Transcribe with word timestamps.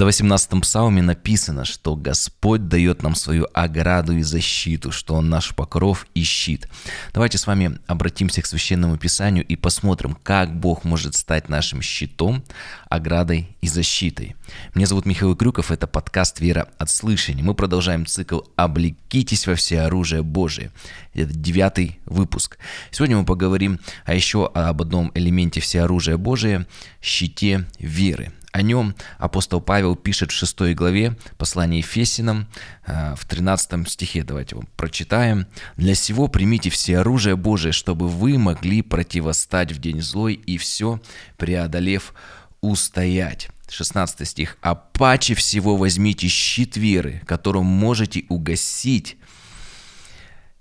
118-м 0.00 0.62
псалме 0.62 1.02
написано, 1.02 1.66
что 1.66 1.94
Господь 1.94 2.68
дает 2.68 3.02
нам 3.02 3.14
свою 3.14 3.46
ограду 3.52 4.16
и 4.16 4.22
защиту, 4.22 4.92
что 4.92 5.14
Он 5.14 5.28
наш 5.28 5.54
покров 5.54 6.06
и 6.14 6.22
щит. 6.22 6.68
Давайте 7.12 7.36
с 7.36 7.46
вами 7.46 7.78
обратимся 7.86 8.40
к 8.40 8.46
Священному 8.46 8.96
Писанию 8.96 9.44
и 9.44 9.56
посмотрим, 9.56 10.16
как 10.22 10.58
Бог 10.58 10.84
может 10.84 11.16
стать 11.16 11.50
нашим 11.50 11.82
щитом, 11.82 12.42
оградой 12.88 13.54
и 13.60 13.68
защитой. 13.68 14.36
Меня 14.74 14.86
зовут 14.86 15.04
Михаил 15.04 15.36
Крюков, 15.36 15.70
это 15.70 15.86
подкаст 15.86 16.40
«Вера 16.40 16.68
от 16.78 16.88
слышания». 16.88 17.44
Мы 17.44 17.54
продолжаем 17.54 18.06
цикл 18.06 18.40
«Облекитесь 18.56 19.46
во 19.46 19.54
все 19.54 19.82
оружие 19.82 20.22
Божие». 20.22 20.70
Это 21.12 21.34
девятый 21.34 22.00
выпуск. 22.06 22.56
Сегодня 22.90 23.18
мы 23.18 23.26
поговорим 23.26 23.78
а 24.06 24.14
еще 24.14 24.46
об 24.46 24.80
одном 24.80 25.10
элементе 25.14 25.60
всеоружия 25.60 26.16
Божия– 26.16 26.66
щите 27.02 27.66
веры– 27.78 28.32
о 28.52 28.62
нем 28.62 28.96
апостол 29.18 29.60
Павел 29.60 29.94
пишет 29.94 30.32
в 30.32 30.34
6 30.34 30.74
главе 30.74 31.16
послания 31.38 31.78
Ефесинам 31.78 32.48
э, 32.84 33.14
в 33.16 33.24
13 33.24 33.88
стихе. 33.88 34.24
Давайте 34.24 34.56
его 34.56 34.64
прочитаем. 34.76 35.46
«Для 35.76 35.94
сего 35.94 36.26
примите 36.26 36.68
все 36.68 36.98
оружие 36.98 37.36
Божие, 37.36 37.72
чтобы 37.72 38.08
вы 38.08 38.38
могли 38.38 38.82
противостать 38.82 39.72
в 39.72 39.80
день 39.80 40.00
злой 40.00 40.34
и 40.34 40.58
все, 40.58 41.00
преодолев, 41.36 42.12
устоять». 42.60 43.50
16 43.68 44.26
стих. 44.26 44.56
«А 44.62 44.74
паче 44.74 45.34
всего 45.34 45.76
возьмите 45.76 46.26
щит 46.26 46.76
веры, 46.76 47.22
которым 47.26 47.66
можете 47.66 48.24
угасить 48.28 49.16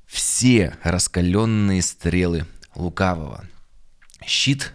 все 0.06 0.78
раскаленные 0.84 1.82
стрелы 1.82 2.46
лукавого». 2.76 3.46
Щит 4.24 4.74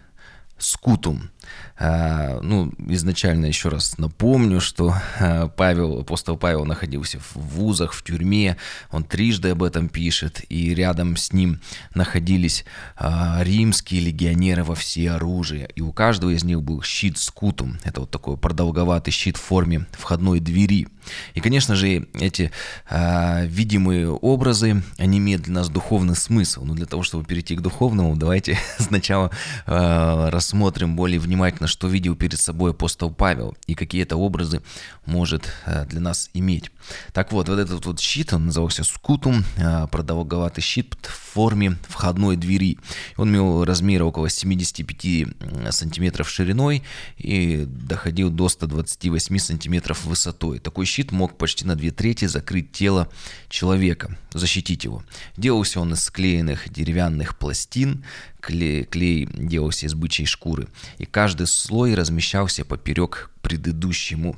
скутум. 0.57 1.29
А, 1.77 2.39
ну, 2.41 2.71
изначально 2.87 3.47
еще 3.47 3.67
раз 3.67 3.97
напомню, 3.97 4.61
что 4.61 4.95
а, 5.19 5.49
Павел, 5.49 5.99
апостол 5.99 6.37
Павел 6.37 6.63
находился 6.63 7.19
в 7.19 7.35
вузах, 7.35 7.91
в 7.91 8.01
тюрьме, 8.01 8.55
он 8.91 9.03
трижды 9.03 9.49
об 9.49 9.61
этом 9.61 9.89
пишет, 9.89 10.41
и 10.47 10.73
рядом 10.73 11.17
с 11.17 11.33
ним 11.33 11.59
находились 11.93 12.63
а, 12.95 13.41
римские 13.43 14.01
легионеры 14.01 14.63
во 14.63 14.75
всеоружии, 14.75 15.67
и 15.75 15.81
у 15.81 15.91
каждого 15.91 16.29
из 16.29 16.45
них 16.45 16.61
был 16.61 16.81
щит 16.81 17.17
скутум, 17.17 17.77
это 17.83 18.01
вот 18.01 18.11
такой 18.11 18.37
продолговатый 18.37 19.11
щит 19.11 19.35
в 19.35 19.41
форме 19.41 19.85
входной 19.91 20.39
двери. 20.39 20.87
И, 21.35 21.39
конечно 21.39 21.75
же, 21.75 22.07
эти 22.15 22.51
видимые 22.89 24.09
образы, 24.09 24.81
они 24.97 25.19
имеют 25.19 25.43
для 25.43 25.53
нас 25.53 25.69
духовный 25.69 26.15
смысл, 26.15 26.63
но 26.65 26.73
для 26.73 26.87
того, 26.87 27.03
чтобы 27.03 27.25
перейти 27.25 27.55
к 27.55 27.61
духовному, 27.61 28.15
давайте 28.15 28.57
сначала 28.79 29.29
рассмотрим 29.67 30.95
более 30.95 31.19
внимательно, 31.19 31.34
что 31.65 31.87
видел 31.87 32.15
перед 32.15 32.39
собой 32.39 32.71
апостол 32.71 33.11
Павел 33.11 33.55
и 33.67 33.75
какие 33.75 34.03
это 34.03 34.15
образы 34.15 34.61
может 35.05 35.51
э, 35.65 35.85
для 35.85 35.99
нас 35.99 36.29
иметь. 36.33 36.71
Так 37.13 37.31
вот, 37.31 37.49
вот 37.49 37.59
этот 37.59 37.85
вот 37.85 37.99
щит, 37.99 38.33
он 38.33 38.47
назывался 38.47 38.83
скутум, 38.83 39.43
э, 39.57 39.87
продолговатый 39.91 40.63
щит 40.63 40.95
в 41.01 41.33
форме 41.33 41.77
входной 41.87 42.35
двери. 42.35 42.77
Он 43.17 43.29
имел 43.29 43.63
размер 43.63 44.03
около 44.03 44.29
75 44.29 45.27
сантиметров 45.71 46.29
шириной 46.29 46.83
и 47.17 47.65
доходил 47.67 48.29
до 48.29 48.49
128 48.49 49.37
сантиметров 49.39 50.05
высотой. 50.05 50.59
Такой 50.59 50.85
щит 50.85 51.11
мог 51.11 51.37
почти 51.37 51.65
на 51.65 51.75
две 51.75 51.91
трети 51.91 52.25
закрыть 52.25 52.71
тело 52.71 53.09
человека, 53.49 54.17
защитить 54.33 54.83
его. 54.83 55.03
Делался 55.37 55.79
он 55.79 55.93
из 55.93 56.03
склеенных 56.03 56.69
деревянных 56.71 57.37
пластин, 57.37 58.03
клей, 58.45 58.83
клей 58.83 59.27
делался 59.33 59.87
из 59.87 59.93
бычьей 59.93 60.27
шкуры, 60.27 60.67
и 60.97 61.05
каждый 61.05 61.24
слой 61.45 61.95
размещался 61.95 62.65
поперек 62.65 63.31
предыдущему 63.41 64.35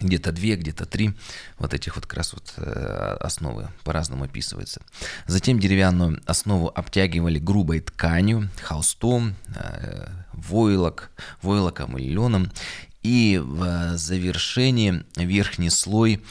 где-то 0.00 0.32
две, 0.32 0.56
где-то 0.56 0.86
три 0.86 1.14
вот 1.58 1.74
этих 1.74 1.96
вот 1.96 2.06
как 2.06 2.18
раз 2.18 2.32
вот 2.32 2.54
э, 2.56 3.16
основы 3.20 3.68
по-разному 3.84 4.24
описывается. 4.24 4.80
Затем 5.26 5.58
деревянную 5.58 6.20
основу 6.26 6.68
обтягивали 6.74 7.38
грубой 7.38 7.80
тканью, 7.80 8.48
холстом, 8.62 9.34
э, 9.54 10.08
войлок, 10.32 11.10
войлоком 11.42 11.98
или 11.98 12.12
леном, 12.12 12.52
и 13.02 13.40
в 13.42 13.96
завершении 13.96 15.04
верхний 15.16 15.70
слой 15.70 16.22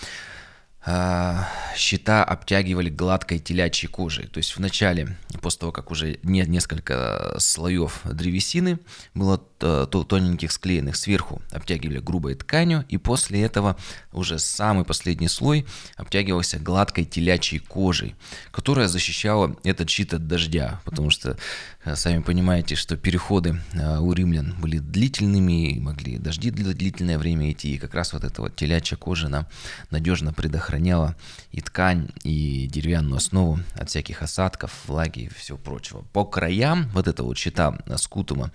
щита 1.75 2.23
обтягивали 2.23 2.89
гладкой 2.89 3.39
телячьей 3.39 3.91
кожей. 3.91 4.27
То 4.27 4.37
есть 4.37 4.55
вначале, 4.55 5.17
после 5.41 5.59
того, 5.59 5.71
как 5.71 5.91
уже 5.91 6.17
нет 6.23 6.47
несколько 6.47 7.35
слоев 7.39 8.01
древесины, 8.05 8.79
было 9.13 9.37
тоненьких 9.37 10.51
склеенных 10.51 10.95
сверху, 10.95 11.41
обтягивали 11.51 11.99
грубой 11.99 12.35
тканью, 12.35 12.85
и 12.87 12.97
после 12.97 13.41
этого 13.41 13.75
уже 14.17 14.39
самый 14.39 14.85
последний 14.85 15.27
слой 15.27 15.65
обтягивался 15.95 16.59
гладкой 16.59 17.05
телячьей 17.05 17.59
кожей, 17.59 18.15
которая 18.51 18.87
защищала 18.87 19.55
этот 19.63 19.89
щит 19.89 20.13
от 20.13 20.27
дождя, 20.27 20.81
потому 20.85 21.09
что 21.09 21.37
Э, 21.87 21.95
сами 21.95 22.21
понимаете, 22.21 22.75
что 22.75 22.97
переходы 22.97 23.61
э, 23.73 23.99
у 23.99 24.11
римлян 24.11 24.53
были 24.59 24.79
длительными, 24.79 25.71
и 25.71 25.79
могли 25.79 26.17
дожди 26.17 26.51
длительное 26.51 27.17
время 27.17 27.51
идти, 27.51 27.75
и 27.75 27.77
как 27.77 27.93
раз 27.93 28.11
вот 28.11 28.25
эта 28.25 28.41
вот 28.41 28.55
телячья 28.57 28.97
кожа 28.97 29.29
нам 29.29 29.47
надежно 29.89 30.33
предохраняла 30.33 31.15
и 31.51 31.61
ткань, 31.61 32.09
и 32.23 32.67
деревянную 32.67 33.17
основу 33.17 33.59
от 33.73 33.89
всяких 33.89 34.21
осадков, 34.21 34.71
влаги 34.85 35.19
и 35.19 35.33
всего 35.33 35.57
прочего. 35.57 36.01
По 36.11 36.25
краям 36.25 36.89
вот 36.93 37.07
этого 37.07 37.27
вот 37.27 37.37
щита 37.37 37.77
э, 37.85 37.97
скутума 37.97 38.51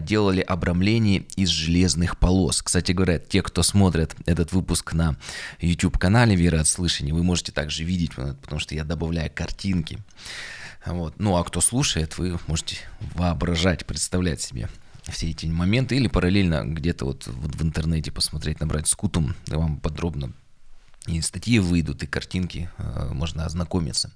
делали 0.00 0.40
обрамление 0.40 1.24
из 1.36 1.50
железных 1.50 2.18
полос. 2.18 2.62
Кстати 2.62 2.92
говоря, 2.92 3.18
те, 3.18 3.42
кто 3.42 3.62
смотрит 3.62 4.16
этот 4.26 4.52
выпуск 4.52 4.93
на 4.94 5.16
YouTube-канале 5.60 6.36
«Вера 6.36 6.60
от 6.60 6.68
слышания», 6.68 7.12
вы 7.12 7.22
можете 7.22 7.52
также 7.52 7.84
видеть, 7.84 8.14
потому 8.14 8.60
что 8.60 8.74
я 8.74 8.84
добавляю 8.84 9.30
картинки. 9.34 9.98
Вот. 10.86 11.14
Ну 11.18 11.36
а 11.36 11.44
кто 11.44 11.60
слушает, 11.60 12.18
вы 12.18 12.38
можете 12.46 12.76
воображать, 13.14 13.86
представлять 13.86 14.40
себе 14.40 14.68
все 15.08 15.30
эти 15.30 15.46
моменты 15.46 15.96
или 15.96 16.08
параллельно 16.08 16.64
где-то 16.64 17.04
вот, 17.04 17.26
в 17.26 17.62
интернете 17.62 18.10
посмотреть, 18.10 18.60
набрать 18.60 18.88
скутум, 18.88 19.34
да 19.46 19.58
вам 19.58 19.78
подробно 19.78 20.32
и 21.06 21.20
статьи 21.20 21.58
выйдут, 21.58 22.02
и 22.02 22.06
картинки, 22.06 22.70
э, 22.78 23.10
можно 23.12 23.44
ознакомиться. 23.44 24.10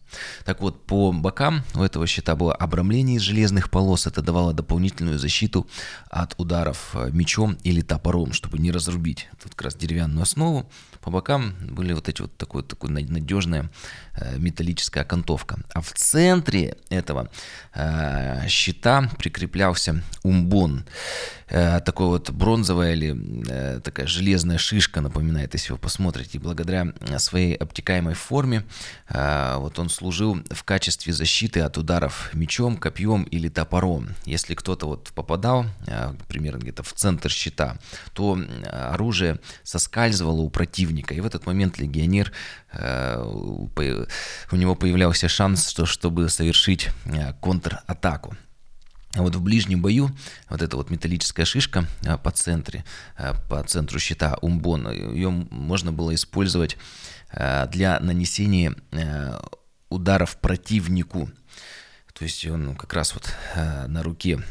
Так 0.45 0.61
вот, 0.61 0.87
по 0.87 1.13
бокам 1.13 1.63
у 1.75 1.83
этого 1.83 2.07
щита 2.07 2.35
было 2.35 2.55
обрамление 2.55 3.17
из 3.17 3.23
железных 3.23 3.71
полос. 3.71 4.07
Это 4.07 4.23
давало 4.23 4.55
дополнительную 4.55 5.19
защиту 5.19 5.67
от 6.09 6.35
ударов 6.39 6.91
э, 6.95 7.11
мечом 7.13 7.59
или 7.63 7.83
топором, 7.83 8.33
чтобы 8.33 8.59
не 8.59 8.71
разрубить 8.71 9.29
тут 9.43 9.55
как 9.55 9.67
раз 9.67 9.75
деревянную 9.77 10.23
основу. 10.23 10.71
По 11.03 11.11
бокам 11.11 11.55
были 11.61 11.93
вот 11.93 12.09
эти 12.09 12.23
вот 12.23 12.37
такой, 12.37 12.63
такой 12.63 12.91
надежная 12.91 13.71
э, 14.15 14.39
металлическая 14.39 15.05
окантовка. 15.05 15.59
А 15.75 15.81
в 15.81 15.93
центре 15.93 16.77
этого 16.89 17.31
щита 18.49 19.09
прикреплялся 19.19 20.03
умбон. 20.23 20.85
Такой 21.49 22.07
вот 22.07 22.31
бронзовая 22.31 22.95
или 22.95 23.81
такая 23.81 24.07
железная 24.07 24.59
шишка 24.59 25.01
напоминает, 25.01 25.55
если 25.55 25.73
вы 25.73 25.79
посмотрите. 25.79 26.39
И 26.39 26.41
благодаря 26.41 26.78
благодаря 26.85 27.19
своей 27.19 27.55
обтекаемой 27.55 28.15
форме, 28.15 28.65
а, 29.09 29.59
вот 29.59 29.79
он 29.79 29.89
служил 29.89 30.39
в 30.51 30.65
качестве 30.65 31.13
защиты 31.13 31.61
от 31.61 31.79
ударов 31.79 32.31
мечом, 32.35 32.77
копьем 32.77 33.25
или 33.25 33.49
топором. 33.49 34.09
Если 34.25 34.55
кто-то 34.55 34.87
вот 34.87 35.13
попадал, 35.15 35.67
а, 35.87 36.15
примерно 36.29 36.59
где-то 36.59 36.83
в 36.83 36.93
центр 36.93 37.31
щита, 37.31 37.79
то 38.13 38.39
оружие 38.71 39.41
соскальзывало 39.63 40.41
у 40.41 40.51
противника, 40.51 41.15
и 41.15 41.21
в 41.21 41.27
этот 41.27 41.47
момент 41.47 41.79
легионер, 41.79 42.33
у 42.75 43.69
него 44.57 44.75
появлялся 44.75 45.29
шанс, 45.29 45.69
что, 45.69 45.87
чтобы 45.87 46.29
совершить 46.29 46.89
контратаку. 47.41 48.37
А 49.15 49.23
вот 49.23 49.35
в 49.35 49.43
ближнем 49.43 49.81
бою 49.81 50.11
вот 50.51 50.61
эта 50.61 50.77
вот 50.77 50.91
металлическая 50.91 51.47
шишка 51.47 51.87
а, 52.07 52.19
по, 52.19 52.31
центре, 52.31 52.85
а, 53.17 53.35
по 53.49 53.63
центру 53.63 53.99
щита 53.99 54.37
умбон, 54.43 54.91
ее 54.91 55.31
можно 55.31 55.93
было 55.93 56.15
использовать 56.15 56.77
для 57.31 58.01
нанесения 58.01 58.75
ударов 59.91 60.39
противнику. 60.39 61.29
То 62.15 62.25
есть 62.25 62.47
он 62.47 62.75
как 62.75 62.95
раз 62.95 63.13
вот 63.13 63.35
на 63.55 64.03
руке, 64.03 64.43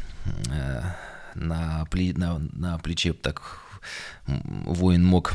на, 1.33 1.85
пле, 1.89 2.13
на, 2.13 2.37
на 2.37 2.77
плече 2.77 3.13
так 3.13 3.61
воин 4.27 5.03
мог 5.03 5.33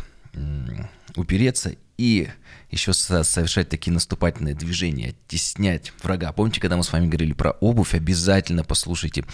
упереться 1.16 1.74
и 2.02 2.28
еще 2.72 2.92
совершать 2.92 3.68
такие 3.68 3.92
наступательные 3.92 4.56
движения, 4.56 5.14
теснять 5.28 5.92
врага. 6.02 6.32
Помните, 6.32 6.60
когда 6.60 6.76
мы 6.76 6.82
с 6.82 6.92
вами 6.92 7.06
говорили 7.06 7.32
про 7.32 7.52
обувь, 7.52 7.94
обязательно 7.94 8.64
послушайте 8.64 9.24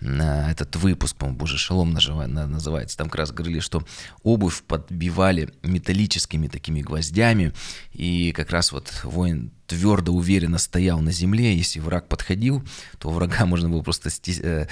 этот 0.00 0.76
выпуск, 0.76 1.14
по-моему, 1.16 1.38
Боже, 1.38 1.58
шалом 1.58 1.92
называется. 1.92 2.96
Там 2.96 3.10
как 3.10 3.16
раз 3.16 3.32
говорили, 3.32 3.60
что 3.60 3.84
обувь 4.22 4.62
подбивали 4.62 5.52
металлическими 5.62 6.48
такими 6.48 6.80
гвоздями, 6.80 7.52
и 7.92 8.32
как 8.32 8.50
раз 8.50 8.72
вот 8.72 8.90
воин 9.02 9.52
твердо, 9.66 10.12
уверенно 10.12 10.58
стоял 10.58 11.00
на 11.00 11.12
земле. 11.12 11.56
Если 11.56 11.80
враг 11.80 12.08
подходил, 12.08 12.62
то 12.98 13.10
врага 13.10 13.46
можно 13.46 13.68
было 13.68 13.82
просто 13.82 14.10
э, 14.42 14.66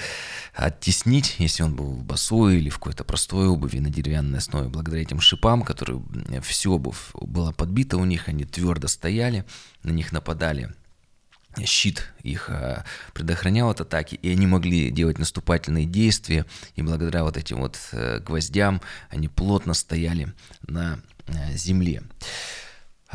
оттеснить, 0.55 1.37
если 1.38 1.62
он 1.62 1.75
был 1.75 1.93
в 1.93 2.05
босой 2.05 2.58
или 2.58 2.70
в 2.70 2.79
какой-то 2.79 3.05
простой 3.05 3.49
обуви 3.49 3.79
на 3.79 3.91
деревянной 3.91 4.38
основе. 4.38 4.69
Благодаря 4.69 5.02
этим 5.02 5.20
шипам, 5.20 5.62
которые 5.62 6.02
всю 6.43 6.75
обувь 6.75 7.11
была 7.14 7.52
подбита 7.52 7.96
у 7.96 8.05
них, 8.05 8.29
они 8.29 8.44
твердо 8.44 8.88
стояли, 8.88 9.44
на 9.82 9.91
них 9.91 10.12
нападали 10.12 10.73
щит 11.64 12.12
их 12.23 12.50
а, 12.50 12.85
предохранял 13.12 13.70
от 13.70 13.81
атаки, 13.81 14.17
и 14.17 14.31
они 14.31 14.47
могли 14.47 14.90
делать 14.90 15.19
наступательные 15.19 15.87
действия, 15.87 16.47
и 16.75 16.82
благодаря 16.82 17.23
вот 17.25 17.37
этим 17.37 17.58
вот 17.58 17.79
э, 17.93 18.19
гвоздям 18.20 18.81
они 19.11 19.29
плотно 19.29 19.75
стояли 19.75 20.32
на 20.67 20.99
э, 21.26 21.56
земле. 21.56 22.02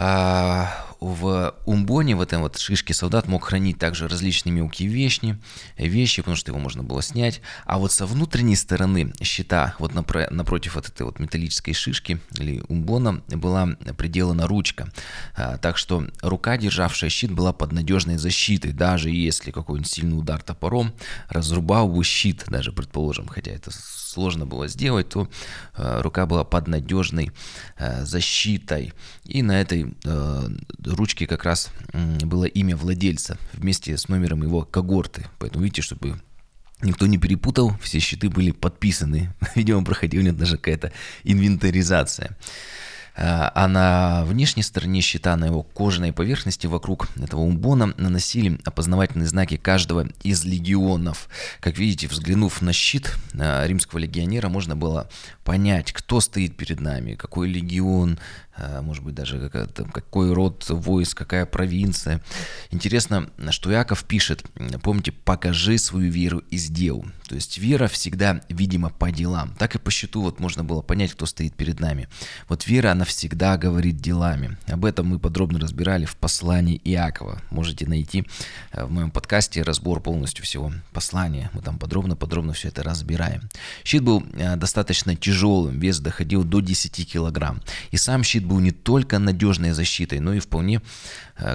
А 0.01 0.85
в 1.01 1.55
Умбоне, 1.65 2.15
в 2.15 2.21
этом 2.21 2.41
вот 2.41 2.57
шишке 2.57 2.93
солдат 2.93 3.27
мог 3.27 3.45
хранить 3.45 3.79
также 3.79 4.07
различные 4.07 4.53
мелкие 4.53 4.89
вещи, 4.89 5.37
вещи, 5.77 6.21
потому 6.21 6.35
что 6.35 6.51
его 6.51 6.59
можно 6.59 6.83
было 6.83 7.01
снять. 7.01 7.41
А 7.65 7.77
вот 7.77 7.91
со 7.91 8.05
внутренней 8.05 8.55
стороны 8.55 9.13
щита, 9.21 9.75
вот 9.79 9.93
напротив 9.93 10.75
вот 10.75 10.87
этой 10.87 11.03
вот 11.03 11.19
металлической 11.19 11.73
шишки 11.73 12.19
или 12.37 12.63
умбона, 12.67 13.21
была 13.27 13.67
приделана 13.97 14.47
ручка. 14.47 14.89
А, 15.35 15.57
так 15.57 15.77
что 15.77 16.05
рука, 16.21 16.57
державшая 16.57 17.09
щит, 17.09 17.31
была 17.31 17.53
под 17.53 17.71
надежной 17.71 18.17
защитой, 18.17 18.71
даже 18.71 19.09
если 19.09 19.51
какой-нибудь 19.51 19.89
сильный 19.89 20.17
удар 20.17 20.41
топором 20.41 20.93
разрубал 21.29 21.87
бы 21.87 22.03
щит, 22.03 22.43
даже 22.47 22.71
предположим, 22.71 23.27
хотя 23.27 23.51
это 23.51 23.71
сложно 23.71 24.45
было 24.45 24.67
сделать, 24.67 25.09
то 25.09 25.29
э, 25.77 26.01
рука 26.01 26.25
была 26.25 26.43
под 26.43 26.67
надежной 26.67 27.31
защитой. 28.01 28.93
И 29.23 29.41
на 29.41 29.61
этой 29.61 29.88
э, 30.03 30.49
ручке 30.85 31.27
как 31.27 31.43
раз 31.43 31.69
было 31.93 32.45
имя 32.45 32.75
владельца 32.75 33.37
вместе 33.53 33.97
с 33.97 34.07
номером 34.07 34.43
его 34.43 34.63
когорты. 34.63 35.27
Поэтому 35.39 35.63
видите, 35.63 35.81
чтобы 35.81 36.19
Никто 36.81 37.07
не 37.07 37.17
перепутал, 37.17 37.77
все 37.81 37.99
щиты 37.99 38.29
были 38.29 38.51
подписаны. 38.51 39.33
Видимо, 39.55 39.83
проходила 39.83 40.31
даже 40.31 40.55
какая-то 40.55 40.93
инвентаризация. 41.25 42.37
Э, 43.19 43.51
а 43.53 43.67
на 43.67 44.23
внешней 44.23 44.63
стороне 44.63 45.01
щита, 45.01 45.35
на 45.35 45.45
его 45.45 45.61
кожаной 45.61 46.13
поверхности 46.13 46.67
вокруг 46.67 47.09
этого 47.21 47.41
умбона 47.41 47.93
наносили 47.97 48.57
опознавательные 48.63 49.27
знаки 49.27 49.57
каждого 49.57 50.07
из 50.23 50.45
легионов. 50.45 51.27
Как 51.59 51.77
видите, 51.77 52.07
взглянув 52.07 52.61
на 52.61 52.71
щит 52.71 53.13
э, 53.33 53.67
римского 53.67 53.99
легионера, 53.99 54.47
можно 54.47 54.77
было 54.77 55.09
понять, 55.43 55.91
кто 55.91 56.21
стоит 56.21 56.55
перед 56.55 56.79
нами, 56.79 57.15
какой 57.15 57.49
легион, 57.49 58.19
Э, 58.59 58.81
может 58.81 59.03
быть, 59.03 59.15
даже 59.15 59.49
какой 59.49 60.33
род 60.33 60.65
войск, 60.69 61.17
какая 61.17 61.45
провинция. 61.45 62.21
Интересно, 62.71 63.29
что 63.51 63.71
Иаков 63.71 64.03
пишет, 64.03 64.43
помните, 64.83 65.11
покажи 65.11 65.77
свою 65.77 66.11
веру 66.11 66.39
из 66.49 66.67
дел. 66.67 67.05
То 67.27 67.35
есть 67.35 67.57
вера 67.57 67.87
всегда, 67.87 68.41
видимо, 68.49 68.89
по 68.89 69.11
делам. 69.11 69.55
Так 69.57 69.75
и 69.75 69.79
по 69.79 69.91
счету 69.91 70.21
вот 70.21 70.39
можно 70.39 70.63
было 70.63 70.81
понять, 70.81 71.13
кто 71.13 71.25
стоит 71.25 71.55
перед 71.55 71.79
нами. 71.79 72.09
Вот 72.47 72.67
вера, 72.67 72.91
она 72.91 73.05
всегда 73.09 73.57
говорит 73.57 73.97
делами. 73.97 74.57
Об 74.67 74.85
этом 74.85 75.07
мы 75.07 75.19
подробно 75.19 75.59
разбирали 75.59 76.05
в 76.05 76.15
послании 76.15 76.79
Иакова. 76.85 77.41
Можете 77.49 77.87
найти 77.87 78.25
э, 78.71 78.85
в 78.85 78.91
моем 78.91 79.11
подкасте 79.11 79.63
разбор 79.63 79.99
полностью 79.99 80.45
всего 80.45 80.71
послания. 80.93 81.49
Мы 81.53 81.61
там 81.61 81.79
подробно-подробно 81.79 82.53
все 82.53 82.67
это 82.67 82.83
разбираем. 82.83 83.49
Щит 83.83 84.03
был 84.03 84.23
э, 84.33 84.55
достаточно 84.55 85.15
тяжелым, 85.15 85.79
вес 85.79 85.99
доходил 85.99 86.43
до 86.43 86.59
10 86.59 87.11
килограмм. 87.11 87.61
И 87.91 87.97
сам 87.97 88.23
щит 88.23 88.45
был 88.45 88.59
не 88.59 88.71
только 88.71 89.17
надежной 89.19 89.71
защитой, 89.71 90.19
но 90.19 90.33
и 90.33 90.39
вполне, 90.39 90.81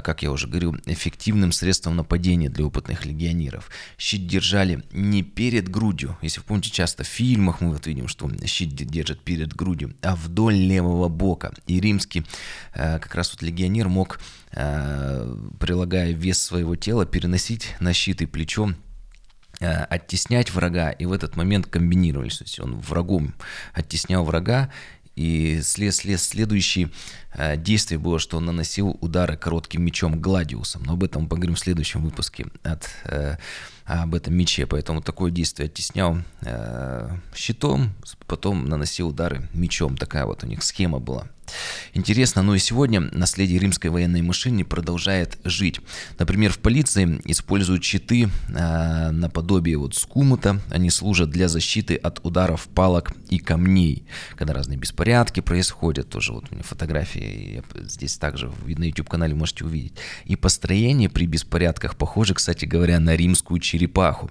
как 0.02 0.22
я 0.22 0.30
уже 0.30 0.46
говорил, 0.46 0.76
эффективным 0.86 1.52
средством 1.52 1.96
нападения 1.96 2.48
для 2.48 2.64
опытных 2.64 3.04
легионеров. 3.04 3.70
Щит 3.98 4.26
держали 4.26 4.82
не 4.92 5.22
перед 5.22 5.68
грудью. 5.68 6.16
Если 6.22 6.40
вы 6.40 6.46
помните, 6.46 6.70
часто 6.70 7.04
в 7.04 7.06
фильмах 7.06 7.60
мы 7.60 7.70
вот 7.70 7.86
видим, 7.86 8.08
что 8.08 8.30
щит 8.46 8.74
держат 8.74 9.20
перед 9.20 9.54
грудью, 9.54 9.94
а 10.02 10.16
вдоль 10.16 10.54
левого 10.54 11.08
бока. 11.08 11.52
И 11.66 11.80
римский 11.80 12.24
э, 12.74 12.98
как 12.98 13.14
раз 13.14 13.32
вот 13.32 13.42
легионер 13.42 13.88
мог, 13.88 14.20
э, 14.52 15.36
прилагая 15.60 16.12
вес 16.12 16.42
своего 16.42 16.76
тела, 16.76 17.06
переносить 17.06 17.74
на 17.80 17.92
щит 17.92 18.22
и 18.22 18.26
плечом 18.26 18.76
оттеснять 19.60 20.52
врага, 20.52 20.90
и 20.90 21.06
в 21.06 21.12
этот 21.12 21.36
момент 21.36 21.66
комбинировались. 21.66 22.38
То 22.38 22.44
есть 22.44 22.58
он 22.60 22.76
врагом 22.80 23.34
оттеснял 23.72 24.24
врага, 24.24 24.70
и 25.16 25.60
след, 25.62 25.94
след, 25.94 26.20
следующее 26.20 26.90
э, 27.34 27.56
действие 27.56 27.98
было, 27.98 28.18
что 28.18 28.36
он 28.38 28.46
наносил 28.46 28.96
удары 29.00 29.36
коротким 29.36 29.82
мечом 29.82 30.20
Гладиусом. 30.20 30.82
Но 30.84 30.94
об 30.94 31.04
этом 31.04 31.22
мы 31.22 31.28
поговорим 31.28 31.54
в 31.54 31.60
следующем 31.60 32.02
выпуске 32.02 32.46
от, 32.62 32.88
э, 33.04 33.36
об 33.84 34.14
этом 34.14 34.34
мече. 34.34 34.66
Поэтому 34.66 35.02
такое 35.02 35.30
действие 35.30 35.66
оттеснял 35.66 36.18
э, 36.42 37.16
щитом, 37.34 37.94
потом 38.26 38.68
наносил 38.68 39.08
удары 39.08 39.48
мечом. 39.52 39.96
Такая 39.96 40.26
вот 40.26 40.42
у 40.42 40.46
них 40.46 40.62
схема 40.62 40.98
была. 40.98 41.28
Интересно, 41.92 42.42
но 42.42 42.54
и 42.54 42.58
сегодня 42.58 43.00
наследие 43.12 43.58
римской 43.58 43.90
военной 43.90 44.22
машины 44.22 44.64
продолжает 44.64 45.38
жить. 45.44 45.80
Например, 46.18 46.52
в 46.52 46.58
полиции 46.58 47.20
используют 47.24 47.84
щиты 47.84 48.28
э, 48.48 49.10
наподобие 49.10 49.78
вот 49.78 49.94
скумута. 49.94 50.60
Они 50.70 50.90
служат 50.90 51.30
для 51.30 51.48
защиты 51.48 51.96
от 51.96 52.20
ударов 52.24 52.66
палок 52.68 53.12
и 53.30 53.38
камней. 53.38 54.04
Когда 54.36 54.54
разные 54.54 54.78
беспорядки 54.78 55.40
происходят, 55.40 56.08
тоже 56.08 56.32
вот 56.32 56.46
у 56.50 56.54
меня 56.54 56.64
фотографии 56.64 57.62
здесь 57.82 58.16
также 58.16 58.50
на 58.66 58.84
YouTube-канале 58.84 59.34
можете 59.34 59.64
увидеть. 59.64 59.94
И 60.24 60.36
построение 60.36 61.08
при 61.08 61.26
беспорядках 61.26 61.96
похоже, 61.96 62.34
кстати 62.34 62.64
говоря, 62.64 62.98
на 63.00 63.14
римскую 63.16 63.60
черепаху. 63.60 64.30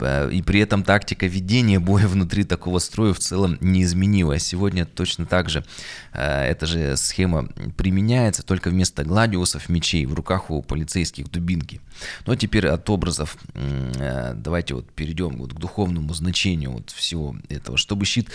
И 0.00 0.42
при 0.44 0.60
этом 0.60 0.82
тактика 0.82 1.26
ведения 1.26 1.78
боя 1.78 2.06
внутри 2.06 2.44
такого 2.44 2.78
строя 2.78 3.12
в 3.12 3.18
целом 3.18 3.58
не 3.60 3.82
изменилась. 3.82 4.44
Сегодня 4.44 4.84
точно 4.84 5.26
так 5.26 5.48
же 5.48 5.64
э, 6.12 6.45
эта 6.46 6.66
же 6.66 6.96
схема 6.96 7.48
применяется, 7.76 8.42
только 8.42 8.70
вместо 8.70 9.04
гладиусов 9.04 9.68
мечей 9.68 10.06
в 10.06 10.14
руках 10.14 10.50
у 10.50 10.62
полицейских 10.62 11.30
дубинки. 11.30 11.80
Но 12.26 12.34
теперь 12.36 12.68
от 12.68 12.88
образов 12.90 13.36
э, 13.54 14.34
давайте 14.34 14.74
вот 14.74 14.90
перейдем 14.92 15.36
вот 15.38 15.52
к 15.52 15.58
духовному 15.58 16.12
значению 16.14 16.72
вот 16.72 16.90
всего 16.90 17.36
этого. 17.48 17.76
Чтобы 17.76 18.04
щит 18.04 18.30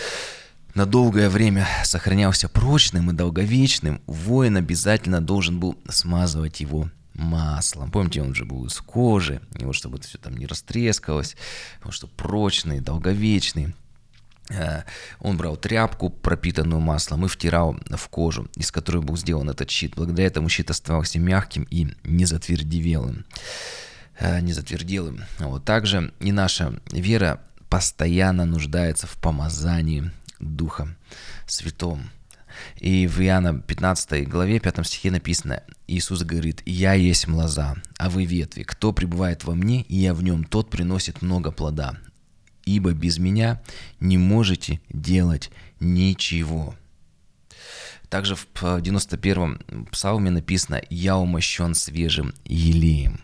на 0.74 0.86
долгое 0.86 1.28
время 1.28 1.66
сохранялся 1.84 2.48
прочным 2.48 3.10
и 3.10 3.14
долговечным, 3.14 4.00
воин 4.06 4.56
обязательно 4.56 5.20
должен 5.20 5.60
был 5.60 5.76
смазывать 5.88 6.60
его 6.60 6.88
маслом. 7.14 7.90
Помните, 7.90 8.22
он 8.22 8.34
же 8.34 8.44
был 8.44 8.64
из 8.64 8.80
кожи, 8.80 9.40
и 9.58 9.64
вот 9.64 9.74
чтобы 9.74 9.98
это 9.98 10.08
все 10.08 10.18
там 10.18 10.36
не 10.36 10.46
растрескалось, 10.46 11.36
потому 11.76 11.92
что 11.92 12.06
прочный, 12.06 12.80
долговечный. 12.80 13.74
Э, 14.50 14.82
он 15.20 15.36
брал 15.36 15.56
тряпку, 15.56 16.10
пропитанную 16.10 16.80
маслом, 16.80 17.24
и 17.24 17.28
втирал 17.28 17.76
в 17.90 18.08
кожу, 18.08 18.48
из 18.56 18.70
которой 18.70 19.02
был 19.02 19.16
сделан 19.16 19.50
этот 19.50 19.70
щит. 19.70 19.94
Благодаря 19.96 20.26
этому 20.26 20.48
щит 20.48 20.70
оставался 20.70 21.18
мягким 21.18 21.66
и 21.70 21.88
не 22.04 22.24
затвердевелым. 22.24 23.24
Э, 24.18 24.40
не 24.40 24.52
затверделым. 24.52 25.24
Вот. 25.38 25.64
Также 25.64 26.12
и 26.20 26.32
наша 26.32 26.80
вера 26.90 27.40
постоянно 27.68 28.44
нуждается 28.44 29.06
в 29.06 29.16
помазании 29.16 30.10
Духом 30.38 30.96
Святым. 31.46 32.10
И 32.76 33.06
в 33.06 33.20
Иоанна 33.20 33.60
15 33.60 34.28
главе 34.28 34.60
5 34.60 34.86
стихе 34.86 35.10
написано, 35.10 35.62
Иисус 35.86 36.22
говорит, 36.22 36.62
«Я 36.66 36.92
есть 36.92 37.26
лоза, 37.26 37.76
а 37.96 38.10
вы 38.10 38.26
ветви. 38.26 38.62
Кто 38.62 38.92
пребывает 38.92 39.44
во 39.44 39.54
мне, 39.54 39.82
и 39.82 39.96
я 39.96 40.12
в 40.12 40.22
нем, 40.22 40.44
тот 40.44 40.68
приносит 40.68 41.22
много 41.22 41.50
плода 41.50 41.96
ибо 42.64 42.92
без 42.92 43.18
меня 43.18 43.60
не 44.00 44.18
можете 44.18 44.80
делать 44.88 45.50
ничего. 45.80 46.74
Также 48.08 48.36
в 48.36 48.46
91-м 48.62 49.86
псалме 49.90 50.30
написано 50.30 50.82
«Я 50.90 51.16
умощен 51.16 51.74
свежим 51.74 52.34
елеем». 52.44 53.20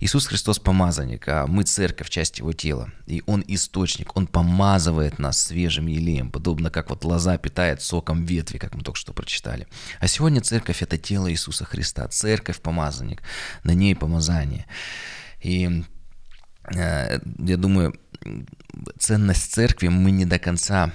Иисус 0.00 0.26
Христос 0.26 0.58
помазанник, 0.58 1.28
а 1.28 1.46
мы 1.46 1.62
церковь, 1.62 2.10
часть 2.10 2.38
его 2.38 2.52
тела. 2.52 2.90
И 3.06 3.22
он 3.26 3.44
источник, 3.46 4.16
он 4.16 4.26
помазывает 4.26 5.18
нас 5.18 5.40
свежим 5.40 5.86
елеем, 5.86 6.30
подобно 6.30 6.70
как 6.70 6.90
вот 6.90 7.04
лоза 7.04 7.38
питает 7.38 7.82
соком 7.82 8.24
ветви, 8.24 8.58
как 8.58 8.74
мы 8.74 8.82
только 8.82 8.98
что 8.98 9.12
прочитали. 9.12 9.66
А 10.00 10.06
сегодня 10.08 10.40
церковь 10.40 10.82
это 10.82 10.98
тело 10.98 11.30
Иисуса 11.30 11.64
Христа, 11.64 12.08
церковь 12.08 12.60
помазанник, 12.60 13.22
на 13.64 13.72
ней 13.72 13.94
помазание. 13.94 14.66
И 15.40 15.84
э, 16.74 17.20
я 17.38 17.56
думаю, 17.56 17.98
ценность 18.98 19.52
церкви 19.52 19.88
мы 19.88 20.10
не 20.10 20.24
до 20.24 20.38
конца 20.38 20.92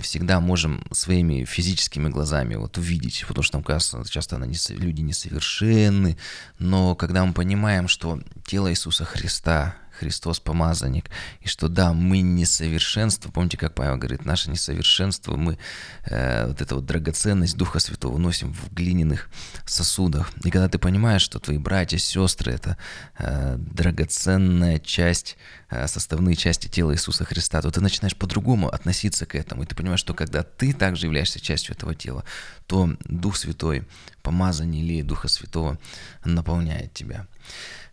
всегда 0.00 0.40
можем 0.40 0.84
своими 0.92 1.44
физическими 1.44 2.08
глазами 2.08 2.54
вот 2.54 2.78
увидеть, 2.78 3.24
потому 3.26 3.42
что 3.42 3.56
нам 3.56 3.64
кажется, 3.64 4.02
часто 4.08 4.36
она 4.36 4.46
не, 4.46 4.56
люди 4.70 5.00
несовершенны, 5.00 6.16
но 6.58 6.94
когда 6.94 7.24
мы 7.24 7.32
понимаем, 7.32 7.88
что 7.88 8.20
тело 8.44 8.70
Иисуса 8.70 9.04
Христа, 9.04 9.76
Христос 9.98 10.40
помазанник, 10.40 11.10
и 11.40 11.48
что 11.48 11.68
да, 11.68 11.92
мы 11.92 12.20
несовершенство, 12.20 13.30
помните, 13.30 13.56
как 13.56 13.74
Павел 13.74 13.96
говорит, 13.96 14.24
наше 14.24 14.50
несовершенство, 14.50 15.36
мы 15.36 15.58
э, 16.06 16.48
вот 16.48 16.60
эту 16.60 16.76
вот 16.76 16.86
драгоценность 16.86 17.56
Духа 17.56 17.78
Святого 17.78 18.18
носим 18.18 18.52
в 18.52 18.72
глиняных 18.72 19.30
сосудах. 19.66 20.32
И 20.42 20.50
когда 20.50 20.68
ты 20.68 20.78
понимаешь, 20.78 21.22
что 21.22 21.38
твои 21.38 21.58
братья, 21.58 21.98
сестры— 21.98 22.52
это 22.54 22.76
э, 23.18 23.56
драгоценная 23.58 24.80
часть, 24.80 25.36
э, 25.70 25.86
составные 25.86 26.34
части 26.34 26.66
тела 26.66 26.92
Иисуса 26.92 27.23
Христа, 27.24 27.62
то 27.62 27.70
ты 27.70 27.80
начинаешь 27.80 28.16
по-другому 28.16 28.68
относиться 28.68 29.26
к 29.26 29.34
этому, 29.34 29.62
и 29.62 29.66
ты 29.66 29.74
понимаешь, 29.74 30.00
что 30.00 30.14
когда 30.14 30.42
ты 30.42 30.72
также 30.72 31.06
являешься 31.06 31.40
частью 31.40 31.74
этого 31.74 31.94
тела, 31.94 32.24
то 32.66 32.90
Дух 33.04 33.36
Святой, 33.36 33.86
помазание 34.22 34.82
или 34.82 35.02
Духа 35.02 35.28
Святого 35.28 35.78
наполняет 36.24 36.92
тебя. 36.94 37.26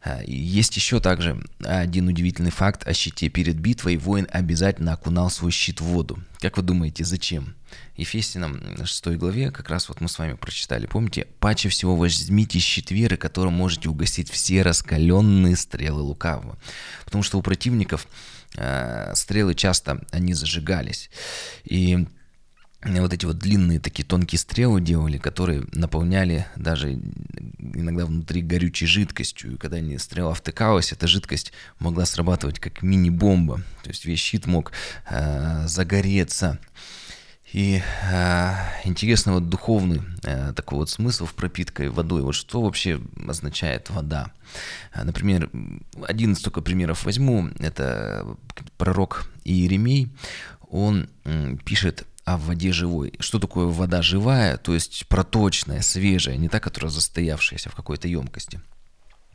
А, 0.04 0.22
есть 0.26 0.76
еще 0.76 1.00
также 1.00 1.40
один 1.64 2.08
удивительный 2.08 2.52
факт 2.52 2.88
о 2.88 2.94
щите. 2.94 3.30
Перед 3.30 3.58
битвой 3.58 3.98
воин 3.98 4.28
обязательно 4.32 4.94
окунал 4.94 5.30
свой 5.30 5.52
щит 5.52 5.80
в 5.80 5.86
воду. 5.86 6.20
Как 6.40 6.58
вы 6.58 6.64
думаете, 6.64 7.04
зачем? 7.04 7.56
Ефесянам 7.96 8.60
6 8.84 9.08
главе, 9.18 9.52
как 9.52 9.70
раз 9.70 9.90
вот 9.90 10.02
мы 10.02 10.10
с 10.10 10.18
вами 10.18 10.34
прочитали, 10.34 10.88
помните, 10.88 11.28
«Паче 11.40 11.70
всего 11.70 11.96
возьмите 11.96 12.60
щит 12.60 12.92
веры, 12.92 13.16
которым 13.16 13.54
можете 13.54 13.90
угасить 13.90 14.30
все 14.30 14.64
раскаленные 14.64 15.56
стрелы 15.56 16.02
лукавого». 16.02 16.58
Потому 17.06 17.24
что 17.24 17.38
у 17.38 17.42
противников 17.42 18.08
э, 18.56 19.14
стрелы 19.16 19.54
часто, 19.54 20.04
они 20.12 20.34
зажигались. 20.34 21.12
И 21.64 22.08
вот 22.84 23.14
эти 23.14 23.26
вот 23.26 23.38
длинные 23.38 23.80
такие 23.80 24.04
тонкие 24.04 24.40
стрелы 24.40 24.82
делали, 24.82 25.18
которые 25.18 25.66
наполняли 25.72 26.48
даже 26.56 27.00
иногда 27.60 28.06
внутри 28.06 28.42
горючей 28.42 28.88
жидкостью. 28.88 29.54
И 29.54 29.58
когда 29.58 29.78
они 29.78 29.98
стрела 29.98 30.34
втыкалась, 30.34 30.92
эта 30.92 31.08
жидкость 31.08 31.54
могла 31.80 32.06
срабатывать 32.06 32.60
как 32.60 32.82
мини-бомба. 32.82 33.58
То 33.84 33.90
есть 33.90 34.06
весь 34.06 34.20
щит 34.20 34.48
мог 34.48 34.72
э, 35.10 35.68
загореться. 35.68 36.60
И 37.54 37.82
э, 38.10 38.54
интересный 38.86 39.34
вот 39.34 39.50
духовный 39.50 40.02
э, 40.24 40.54
такой 40.56 40.80
вот 40.80 40.90
смысл 40.90 41.26
в 41.26 41.34
пропиткой 41.34 41.90
водой. 41.90 42.22
Вот 42.22 42.34
что 42.34 42.62
вообще 42.62 43.00
означает 43.28 43.90
вода? 43.90 44.32
Например, 44.96 45.50
один 46.08 46.32
из 46.32 46.40
только 46.40 46.62
примеров 46.62 47.04
возьму. 47.06 47.50
Это 47.60 48.26
пророк 48.78 49.30
Иеремей. 49.44 50.10
Он 50.70 51.10
э, 51.26 51.58
пишет 51.66 52.08
а 52.26 52.38
в 52.38 52.46
воде 52.46 52.72
живой. 52.72 53.14
Что 53.20 53.40
такое 53.40 53.66
вода 53.66 54.02
живая? 54.02 54.58
То 54.58 54.74
есть 54.74 55.08
проточная, 55.08 55.82
свежая, 55.82 56.38
не 56.38 56.50
та, 56.50 56.60
которая 56.60 56.92
застоявшаяся 56.92 57.70
в 57.70 57.76
какой-то 57.76 58.08
емкости. 58.08 58.62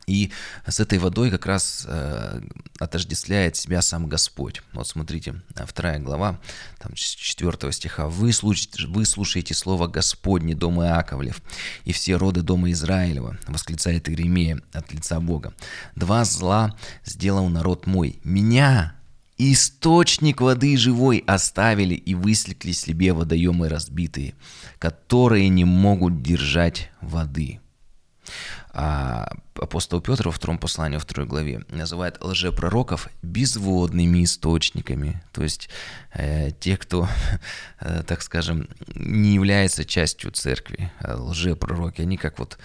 И 0.07 0.31
с 0.64 0.78
этой 0.78 0.99
водой 0.99 1.33
как 1.33 1.47
раз 1.47 1.85
э, 1.87 2.40
отождествляет 2.78 3.57
себя 3.57 3.83
сам 3.83 4.07
Господь. 4.07 4.62
Вот 4.73 4.87
смотрите, 4.87 5.43
вторая 5.52 5.99
глава, 5.99 6.40
там, 6.78 6.97
с 6.97 7.00
4 7.00 7.73
стиха. 7.73 8.07
«Вы 8.07 8.33
слушаете, 8.33 8.87
«Вы 8.87 9.05
слушаете 9.05 9.52
слово 9.55 9.88
Господне, 9.88 10.55
дом 10.55 10.81
Иаковлев, 10.81 11.43
и 11.85 11.93
все 11.93 12.16
роды 12.16 12.43
дома 12.43 12.71
Израилева», 12.71 13.37
восклицает 13.49 14.09
Иеремия 14.09 14.62
от 14.73 14.93
лица 14.93 15.19
Бога. 15.19 15.52
«Два 15.97 16.25
зла 16.25 16.76
сделал 17.05 17.49
народ 17.49 17.88
мой. 17.88 18.21
Меня, 18.23 18.95
Источник 19.38 20.40
воды 20.40 20.76
живой 20.78 21.23
оставили 21.26 21.95
и 21.95 22.14
выслекли 22.14 22.73
себе 22.73 23.12
водоемы 23.12 23.69
разбитые, 23.69 24.35
которые 24.78 25.49
не 25.50 25.64
могут 25.64 26.23
держать 26.23 26.90
воды. 27.02 27.61
А 28.73 29.31
апостол 29.55 30.00
Петр 30.00 30.26
во 30.26 30.33
втором 30.33 30.59
послании, 30.59 30.97
во 30.97 31.00
второй 31.00 31.26
главе, 31.26 31.64
называет 31.69 32.19
лжепророков 32.21 33.09
безводными 33.23 34.25
источниками. 34.25 35.23
То 35.33 35.43
есть 35.43 35.69
э, 36.12 36.50
те, 36.59 36.76
кто, 36.76 37.09
э, 37.81 38.02
так 38.07 38.23
скажем, 38.23 38.69
не 38.95 39.35
является 39.35 39.85
частью 39.85 40.31
церкви, 40.31 40.90
а 41.00 41.16
лжепророки, 41.16 42.02
они 42.02 42.16
как 42.16 42.38
вот 42.38 42.59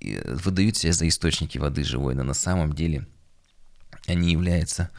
э, 0.00 0.34
выдают 0.34 0.76
себя 0.76 0.92
за 0.92 1.06
источники 1.06 1.58
воды 1.58 1.84
живой, 1.84 2.14
но 2.14 2.22
на 2.22 2.34
самом 2.34 2.72
деле 2.72 3.06
они 4.06 4.32
являются 4.32 4.90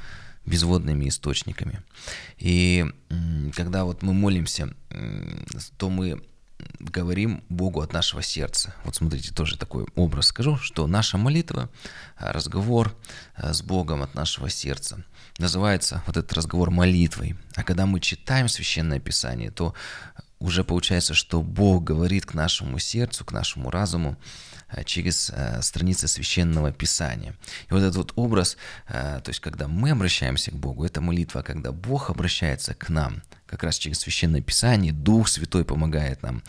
безводными 0.47 1.09
источниками. 1.09 1.83
И 2.37 2.85
когда 3.55 3.85
вот 3.85 4.01
мы 4.01 4.13
молимся, 4.13 4.73
то 5.77 5.89
мы 5.89 6.21
говорим 6.79 7.43
Богу 7.49 7.81
от 7.81 7.93
нашего 7.93 8.21
сердца. 8.21 8.73
Вот 8.83 8.95
смотрите, 8.95 9.33
тоже 9.33 9.57
такой 9.57 9.85
образ 9.95 10.27
скажу, 10.27 10.57
что 10.57 10.87
наша 10.87 11.17
молитва, 11.17 11.69
разговор 12.17 12.95
э, 13.35 13.53
с 13.53 13.61
Богом 13.61 14.01
от 14.01 14.15
нашего 14.15 14.49
сердца 14.49 15.03
называется 15.37 16.01
вот 16.07 16.17
этот 16.17 16.33
разговор 16.33 16.71
молитвой. 16.71 17.35
А 17.55 17.63
когда 17.63 17.85
мы 17.85 17.99
читаем 17.99 18.49
Священное 18.49 18.99
Писание, 18.99 19.51
то 19.51 19.75
уже 20.39 20.63
получается, 20.63 21.13
что 21.13 21.41
Бог 21.41 21.83
говорит 21.83 22.25
к 22.25 22.33
нашему 22.33 22.79
сердцу, 22.79 23.25
к 23.25 23.31
нашему 23.31 23.71
разуму 23.71 24.17
э, 24.69 24.83
через 24.83 25.31
э, 25.33 25.61
страницы 25.61 26.07
священного 26.07 26.71
писания. 26.71 27.35
И 27.69 27.73
вот 27.73 27.81
этот 27.81 27.95
вот 27.95 28.13
образ, 28.15 28.57
э, 28.87 29.19
то 29.23 29.29
есть 29.29 29.39
когда 29.39 29.67
мы 29.67 29.91
обращаемся 29.91 30.51
к 30.51 30.55
Богу, 30.55 30.85
это 30.85 31.01
молитва, 31.01 31.41
когда 31.41 31.71
Бог 31.71 32.09
обращается 32.09 32.73
к 32.73 32.89
нам, 32.89 33.23
как 33.47 33.63
раз 33.63 33.77
через 33.77 33.99
священное 33.99 34.41
писание, 34.41 34.91
Дух 34.91 35.29
Святой 35.29 35.63
помогает 35.63 36.21
нам 36.21 36.43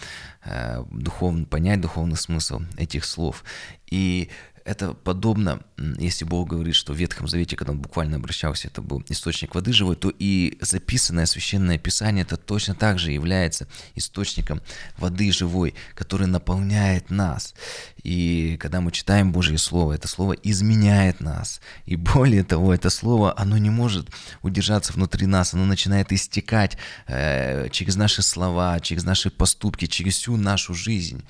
духовно, 0.90 1.44
понять 1.44 1.80
духовный 1.80 2.16
смысл 2.16 2.62
этих 2.76 3.04
слов. 3.04 3.44
И 3.86 4.30
это 4.68 4.92
подобно, 4.92 5.60
если 5.98 6.26
Бог 6.26 6.48
говорит, 6.50 6.74
что 6.74 6.92
в 6.92 6.96
Ветхом 6.96 7.26
Завете, 7.26 7.56
когда 7.56 7.72
он 7.72 7.78
буквально 7.78 8.16
обращался, 8.16 8.68
это 8.68 8.82
был 8.82 9.02
источник 9.08 9.54
воды 9.54 9.72
живой, 9.72 9.96
то 9.96 10.12
и 10.18 10.58
записанное 10.60 11.24
Священное 11.24 11.78
Писание 11.78 12.22
это 12.22 12.36
точно 12.36 12.74
так 12.74 12.98
же 12.98 13.10
является 13.10 13.66
источником 13.94 14.60
воды 14.98 15.32
живой, 15.32 15.74
который 15.94 16.26
наполняет 16.26 17.08
нас. 17.08 17.54
И 18.02 18.58
когда 18.60 18.82
мы 18.82 18.92
читаем 18.92 19.32
Божье 19.32 19.56
Слово, 19.56 19.94
это 19.94 20.06
Слово 20.06 20.34
изменяет 20.34 21.20
нас. 21.20 21.62
И 21.86 21.96
более 21.96 22.44
того, 22.44 22.74
это 22.74 22.90
Слово, 22.90 23.32
оно 23.38 23.56
не 23.56 23.70
может 23.70 24.10
удержаться 24.42 24.92
внутри 24.92 25.26
нас, 25.26 25.54
оно 25.54 25.64
начинает 25.64 26.12
истекать 26.12 26.76
э, 27.06 27.70
через 27.70 27.96
наши 27.96 28.20
слова, 28.20 28.80
через 28.80 29.04
наши 29.04 29.30
поступки, 29.30 29.86
через 29.86 30.18
всю 30.18 30.36
нашу 30.36 30.74
жизнь. 30.74 31.22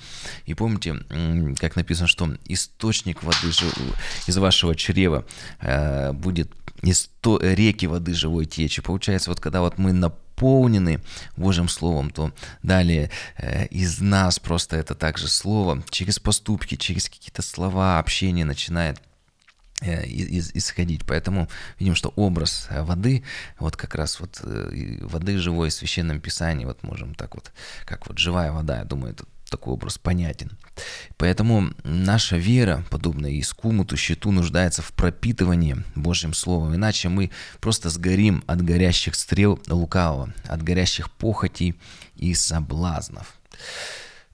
И 0.45 0.53
помните, 0.53 0.97
как 1.57 1.77
написано, 1.77 2.07
что 2.07 2.37
источник 2.45 3.23
воды 3.29 3.53
из 4.27 4.37
вашего 4.37 4.75
чрева 4.75 5.25
э, 5.61 6.11
будет 6.13 6.51
из 6.81 7.09
то, 7.21 7.39
реки 7.41 7.85
воды 7.87 8.13
живой 8.13 8.45
течи. 8.45 8.81
Получается, 8.81 9.29
вот 9.29 9.39
когда 9.39 9.61
вот 9.61 9.77
мы 9.77 9.91
наполнены 9.91 11.01
Божьим 11.35 11.67
Словом, 11.67 12.09
то 12.09 12.31
далее 12.63 13.09
э, 13.37 13.67
из 13.67 13.99
нас 13.99 14.39
просто 14.39 14.77
это 14.77 14.95
также 14.95 15.27
Слово 15.27 15.83
через 15.89 16.19
поступки, 16.19 16.75
через 16.75 17.09
какие-то 17.09 17.41
слова, 17.41 17.99
общение 17.99 18.45
начинает 18.45 19.01
э, 19.81 20.05
исходить. 20.07 21.05
Поэтому 21.05 21.49
видим, 21.79 21.95
что 21.95 22.13
образ 22.15 22.67
воды, 22.71 23.23
вот 23.59 23.75
как 23.75 23.95
раз 23.95 24.19
вот 24.19 24.41
воды 25.01 25.37
живой 25.37 25.69
в 25.69 25.73
Священном 25.73 26.21
Писании, 26.21 26.65
вот 26.65 26.83
можем 26.83 27.15
так 27.15 27.35
вот, 27.35 27.51
как 27.85 28.07
вот 28.07 28.17
живая 28.17 28.51
вода, 28.51 28.79
я 28.79 28.85
думаю, 28.85 29.13
это 29.13 29.25
такой 29.49 29.73
образ 29.73 29.97
понятен. 29.97 30.57
Поэтому 31.17 31.71
наша 31.83 32.37
вера, 32.37 32.83
подобная 32.89 33.39
искумуту, 33.39 33.97
щиту, 33.97 34.31
нуждается 34.31 34.81
в 34.81 34.93
пропитывании 34.93 35.83
Божьим 35.95 36.33
Словом. 36.33 36.75
Иначе 36.75 37.09
мы 37.09 37.31
просто 37.59 37.89
сгорим 37.89 38.43
от 38.47 38.61
горящих 38.61 39.15
стрел 39.15 39.59
лукавого, 39.67 40.33
от 40.47 40.63
горящих 40.63 41.11
похотей 41.11 41.75
и 42.15 42.33
соблазнов. 42.33 43.39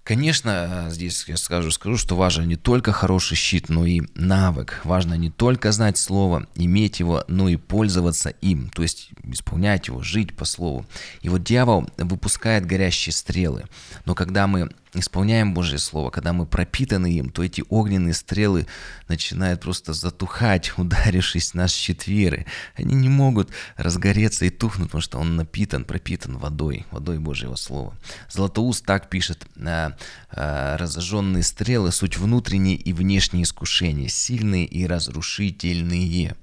Конечно, 0.06 0.86
здесь 0.92 1.26
я 1.28 1.36
скажу, 1.36 1.72
скажу, 1.72 1.98
что 1.98 2.16
важен 2.16 2.48
не 2.48 2.58
только 2.58 2.92
хороший 2.92 3.36
щит, 3.36 3.70
но 3.70 3.88
и 3.88 4.04
навык. 4.14 4.82
Важно 4.84 5.16
не 5.16 5.32
только 5.32 5.72
знать 5.72 5.98
слово, 5.98 6.46
иметь 6.54 7.00
его, 7.00 7.24
но 7.28 7.50
и 7.50 7.56
пользоваться 7.56 8.30
им, 8.30 8.70
то 8.70 8.84
есть 8.84 9.10
исполнять 9.24 9.88
его, 9.88 10.04
жить 10.04 10.36
по 10.36 10.46
слову. 10.46 10.86
И 11.24 11.30
вот 11.30 11.44
дьявол 11.44 11.90
выпускает 11.98 12.68
горящие 12.68 13.14
стрелы. 13.14 13.66
Но 14.06 14.14
когда 14.14 14.46
мы 14.46 14.70
исполняем 15.00 15.54
Божье 15.54 15.78
Слово, 15.78 16.10
когда 16.10 16.34
мы 16.34 16.46
пропитаны 16.46 17.12
им, 17.12 17.30
то 17.30 17.44
эти 17.44 17.64
огненные 17.70 18.14
стрелы 18.14 18.68
начинают 19.08 19.62
просто 19.62 19.94
затухать, 19.94 20.74
ударившись 20.78 21.54
на 21.54 21.68
щит 21.68 22.08
веры. 22.08 22.46
Они 22.76 22.96
не 22.96 23.10
могут 23.10 23.50
разгореться 23.78 24.46
и 24.46 24.50
тухнуть, 24.50 24.88
потому 24.88 25.02
что 25.02 25.20
он 25.20 25.36
напитан, 25.36 25.86
пропитан 25.86 26.38
водой, 26.38 26.86
водой 26.92 27.20
Божьего 27.20 27.56
Слова. 27.56 27.96
Златоуст 28.30 28.86
так 28.86 29.10
пишет, 29.10 29.46
а, 29.58 29.96
а, 30.32 30.78
разожженные 30.78 31.44
стрелы– 31.44 31.92
суть 31.94 32.18
внутренние 32.18 32.76
и 32.76 32.94
внешние 32.94 33.44
искушения, 33.44 34.08
сильные 34.08 34.66
и 34.66 34.86
разрушительные. 34.86 36.36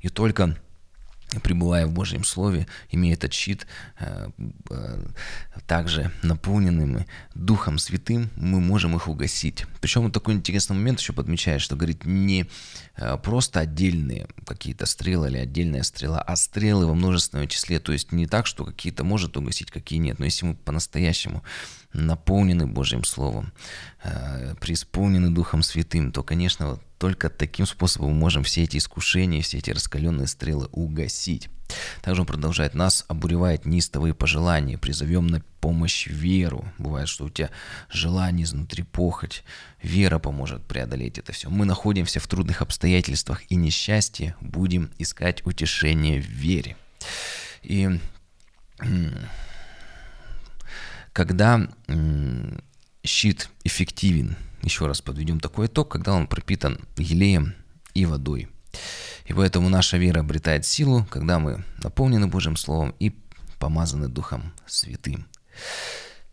И 0.00 0.08
только 0.08 0.56
пребывая 1.42 1.86
в 1.86 1.92
Божьем 1.92 2.24
Слове, 2.24 2.66
имея 2.90 3.14
этот 3.14 3.32
щит, 3.32 3.66
э, 3.98 4.30
э, 4.70 5.06
также 5.66 6.10
наполненным 6.22 7.06
Духом 7.34 7.78
Святым, 7.78 8.30
мы 8.36 8.60
можем 8.60 8.96
их 8.96 9.08
угасить. 9.08 9.66
Причем 9.80 10.02
вот 10.02 10.12
такой 10.12 10.34
интересный 10.34 10.76
момент 10.76 11.00
еще 11.00 11.12
подмечает, 11.12 11.60
что, 11.60 11.76
говорит, 11.76 12.04
не 12.04 12.46
э, 12.96 13.16
просто 13.18 13.60
отдельные 13.60 14.28
какие-то 14.46 14.86
стрелы 14.86 15.28
или 15.28 15.38
отдельная 15.38 15.82
стрела, 15.82 16.20
а 16.20 16.36
стрелы 16.36 16.86
во 16.86 16.94
множественном 16.94 17.48
числе. 17.48 17.78
То 17.78 17.92
есть 17.92 18.12
не 18.12 18.26
так, 18.26 18.46
что 18.46 18.64
какие-то 18.64 19.04
может 19.04 19.36
угасить, 19.36 19.70
какие 19.70 19.98
нет. 19.98 20.18
Но 20.18 20.24
если 20.24 20.46
мы 20.46 20.54
по-настоящему 20.54 21.42
наполнены 21.92 22.66
Божьим 22.66 23.04
Словом, 23.04 23.52
преисполнены 24.60 25.30
Духом 25.30 25.62
Святым, 25.62 26.10
то, 26.10 26.22
конечно, 26.24 26.70
вот 26.70 26.80
только 27.04 27.28
таким 27.28 27.66
способом 27.66 28.12
мы 28.12 28.14
можем 28.14 28.44
все 28.44 28.62
эти 28.62 28.78
искушения, 28.78 29.42
все 29.42 29.58
эти 29.58 29.70
раскаленные 29.70 30.26
стрелы 30.26 30.70
угасить. 30.72 31.50
Также 32.00 32.22
он 32.22 32.26
продолжает, 32.26 32.72
нас 32.72 33.04
обуревает 33.08 33.66
неистовые 33.66 34.14
пожелания, 34.14 34.78
призовем 34.78 35.26
на 35.26 35.42
помощь 35.60 36.06
веру. 36.06 36.66
Бывает, 36.78 37.08
что 37.08 37.26
у 37.26 37.28
тебя 37.28 37.50
желание 37.90 38.44
изнутри 38.44 38.84
похоть, 38.84 39.44
вера 39.82 40.18
поможет 40.18 40.64
преодолеть 40.64 41.18
это 41.18 41.32
все. 41.32 41.50
Мы 41.50 41.66
находимся 41.66 42.20
в 42.20 42.26
трудных 42.26 42.62
обстоятельствах 42.62 43.42
и 43.50 43.54
несчастье, 43.54 44.34
будем 44.40 44.90
искать 44.96 45.44
утешение 45.44 46.22
в 46.22 46.26
вере. 46.26 46.74
И 47.62 48.00
когда 51.12 51.68
щит 53.04 53.50
эффективен, 53.62 54.38
еще 54.64 54.86
раз 54.86 55.00
подведем 55.00 55.40
такой 55.40 55.66
итог, 55.66 55.90
когда 55.90 56.12
он 56.12 56.26
пропитан 56.26 56.80
елеем 56.96 57.54
и 57.94 58.06
водой. 58.06 58.48
И 59.26 59.32
поэтому 59.32 59.68
наша 59.68 59.96
вера 59.96 60.20
обретает 60.20 60.66
силу, 60.66 61.06
когда 61.10 61.38
мы 61.38 61.64
наполнены 61.82 62.26
Божьим 62.26 62.56
Словом 62.56 62.94
и 62.98 63.12
помазаны 63.58 64.08
Духом 64.08 64.52
Святым. 64.66 65.26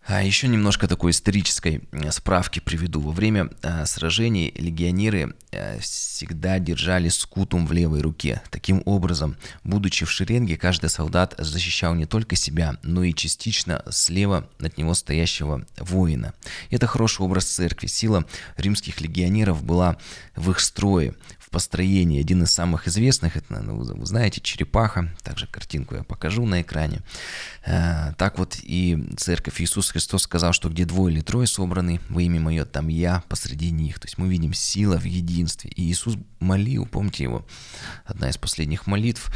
А 0.04 0.24
еще 0.24 0.48
немножко 0.48 0.88
такой 0.88 1.12
исторической 1.12 1.84
э, 1.92 2.12
справки 2.12 2.60
приведу. 2.60 3.02
Во 3.02 3.12
время 3.12 3.50
э, 3.62 3.86
сражений 3.86 4.52
легионеры 4.56 5.36
э, 5.52 5.80
всегда 5.80 6.58
держали 6.58 7.08
скутум 7.10 7.68
в 7.68 7.72
левой 7.72 8.02
руке. 8.02 8.42
Таким 8.50 8.82
образом, 8.86 9.38
будучи 9.64 10.06
в 10.06 10.12
шеренге, 10.12 10.58
каждый 10.58 10.90
солдат 10.90 11.36
защищал 11.38 11.94
не 11.94 12.08
только 12.08 12.36
себя, 12.36 12.78
но 12.82 13.04
и 13.04 13.14
частично 13.14 13.84
слева 13.92 14.50
от 14.60 14.78
него 14.80 14.96
стоящего 14.96 15.66
воина. 15.78 16.34
Это 16.72 16.88
хороший 16.88 17.22
образ 17.22 17.46
церкви. 17.46 17.86
Сила 17.86 18.26
римских 18.58 19.02
легионеров 19.02 19.64
была 19.64 19.98
в 20.36 20.50
их 20.50 20.62
строе, 20.62 21.14
построении. 21.52 22.22
Один 22.22 22.44
из 22.44 22.52
самых 22.52 22.88
известных, 22.88 23.36
это, 23.36 23.54
наверное, 23.54 23.76
вы 23.76 24.06
знаете, 24.06 24.42
черепаха. 24.42 25.14
Также 25.22 25.48
картинку 25.48 25.96
я 25.96 26.04
покажу 26.04 26.46
на 26.46 26.62
экране. 26.62 27.02
Э, 27.66 28.14
так 28.18 28.40
вот 28.40 28.58
и 28.64 29.08
церковь 29.18 29.62
Иисус 29.62 29.92
Христос 29.92 30.24
сказал, 30.24 30.54
что 30.54 30.70
где 30.70 30.86
двое 30.86 31.14
или 31.14 31.22
трое 31.22 31.46
собраны 31.46 32.00
во 32.10 32.22
имя 32.22 32.40
мое, 32.40 32.66
там 32.66 32.88
я 32.88 33.24
посреди 33.28 33.70
них. 33.70 34.00
То 34.00 34.08
есть 34.08 34.18
мы 34.18 34.30
видим 34.30 34.54
сила 34.54 34.98
в 34.98 35.04
единстве. 35.04 35.70
И 35.72 35.84
Иисус 35.84 36.18
молил, 36.40 36.86
помните 36.86 37.24
его, 37.24 37.46
одна 38.06 38.30
из 38.30 38.38
последних 38.38 38.88
молитв 38.88 39.30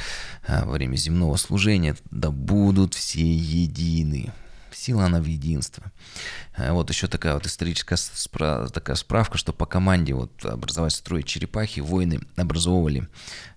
э, 0.48 0.64
во 0.64 0.72
время 0.72 0.96
земного 0.96 1.36
служения, 1.36 1.96
да 2.12 2.32
будут 2.32 2.94
все 2.94 3.22
едины. 3.22 4.32
Сила 4.76 5.06
она 5.06 5.22
в 5.22 5.26
единстве. 5.26 5.86
Э, 6.58 6.72
вот 6.72 6.90
еще 6.90 7.08
такая 7.08 7.34
вот 7.36 7.46
историческая 7.46 7.96
спра- 7.96 8.70
такая 8.70 8.96
справка, 8.98 9.38
что 9.38 9.54
по 9.54 9.66
команде 9.66 10.14
вот 10.14 10.44
образовать 10.46 10.94
строй 10.94 11.24
черепахи 11.24 11.80
воины 11.80 12.20
образовывали 12.36 13.08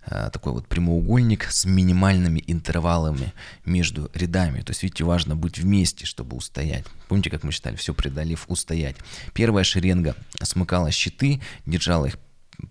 э, 0.06 0.30
такой 0.32 0.52
вот 0.52 0.68
прямоугольник 0.68 1.44
с 1.50 1.64
минимальными 1.64 2.42
интервалами 2.46 3.32
между 3.64 4.10
рядами. 4.14 4.60
То 4.60 4.70
есть, 4.70 4.82
видите, 4.82 5.04
важно 5.04 5.34
быть 5.34 5.58
вместе, 5.58 6.06
чтобы 6.06 6.36
устоять. 6.36 6.84
Помните, 7.08 7.30
как 7.30 7.42
мы 7.42 7.50
считали, 7.50 7.76
все 7.76 7.94
преодолев 7.94 8.44
устоять. 8.48 8.96
Первая 9.34 9.64
шеренга 9.64 10.14
смыкала 10.42 10.90
щиты, 10.92 11.40
держала 11.66 12.06
их 12.06 12.16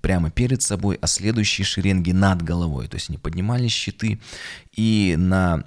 прямо 0.02 0.30
перед 0.30 0.62
собой, 0.62 0.98
а 1.02 1.08
следующие 1.08 1.66
шеренги 1.66 2.12
над 2.12 2.42
головой. 2.42 2.88
То 2.88 2.96
есть 2.96 3.10
они 3.10 3.18
поднимали 3.18 3.68
щиты, 3.68 4.20
и 4.76 5.16
на 5.18 5.64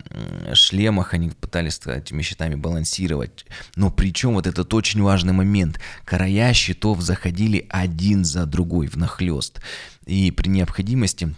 шлемах 0.54 1.14
они 1.14 1.30
пытались 1.30 1.80
этими 1.84 2.22
щитами 2.22 2.54
балансировать. 2.54 3.46
Но 3.76 3.90
причем 3.90 4.34
вот 4.34 4.46
этот 4.46 4.72
очень 4.74 5.02
важный 5.02 5.32
момент. 5.32 5.80
Края 6.04 6.52
щитов 6.52 7.00
заходили 7.00 7.66
один 7.68 8.24
за 8.24 8.46
другой 8.46 8.86
в 8.88 8.96
нахлест. 8.96 9.60
И 10.06 10.30
при 10.30 10.48
необходимости 10.48 11.34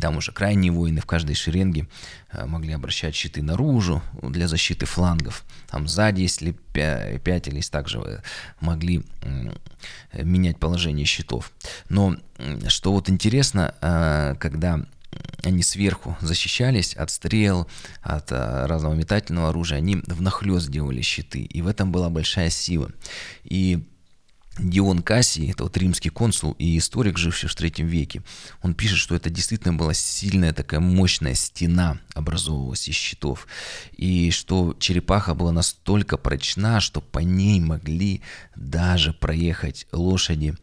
там 0.00 0.16
уже 0.16 0.32
крайние 0.32 0.72
воины 0.72 1.00
в 1.00 1.06
каждой 1.06 1.34
шеренге 1.34 1.86
э, 2.32 2.46
могли 2.46 2.72
обращать 2.72 3.14
щиты 3.14 3.42
наружу 3.42 4.02
для 4.22 4.48
защиты 4.48 4.86
флангов. 4.86 5.44
Там 5.68 5.88
сзади, 5.88 6.22
если 6.22 6.52
пятились, 6.72 7.70
также 7.70 7.98
э, 7.98 8.20
могли 8.60 9.02
менять 10.12 10.58
положение 10.58 11.06
щитов. 11.06 11.52
Но 11.88 12.16
что 12.68 12.92
вот 12.92 13.08
интересно, 13.08 13.74
э, 13.80 14.34
когда 14.38 14.80
они 15.42 15.62
сверху 15.62 16.16
защищались 16.20 16.94
от 16.94 17.10
стрел, 17.10 17.66
от 18.02 18.30
разного 18.30 18.94
метательного 18.94 19.48
оружия, 19.48 19.78
они 19.78 19.96
внахлёст 20.06 20.70
делали 20.70 21.00
щиты, 21.00 21.40
и 21.40 21.62
в 21.62 21.66
этом 21.66 21.90
была 21.90 22.10
большая 22.10 22.48
сила. 22.50 22.90
И 23.42 23.82
Дион 24.62 25.02
Кассий, 25.02 25.50
это 25.50 25.64
вот 25.64 25.76
римский 25.76 26.10
консул 26.10 26.52
и 26.58 26.76
историк, 26.76 27.16
живший 27.16 27.48
в 27.48 27.54
третьем 27.54 27.86
веке, 27.86 28.22
он 28.62 28.74
пишет, 28.74 28.98
что 28.98 29.14
это 29.14 29.30
действительно 29.30 29.74
была 29.74 29.94
сильная 29.94 30.52
такая 30.52 30.80
мощная 30.80 31.34
стена 31.34 31.98
образовывалась 32.14 32.86
из 32.86 32.94
щитов, 32.94 33.46
и 33.92 34.30
что 34.30 34.76
черепаха 34.78 35.34
была 35.34 35.52
настолько 35.52 36.18
прочна, 36.18 36.80
что 36.80 37.00
по 37.00 37.20
ней 37.20 37.58
могли 37.60 38.20
даже 38.54 39.12
проехать 39.14 39.86
лошади 39.92 40.54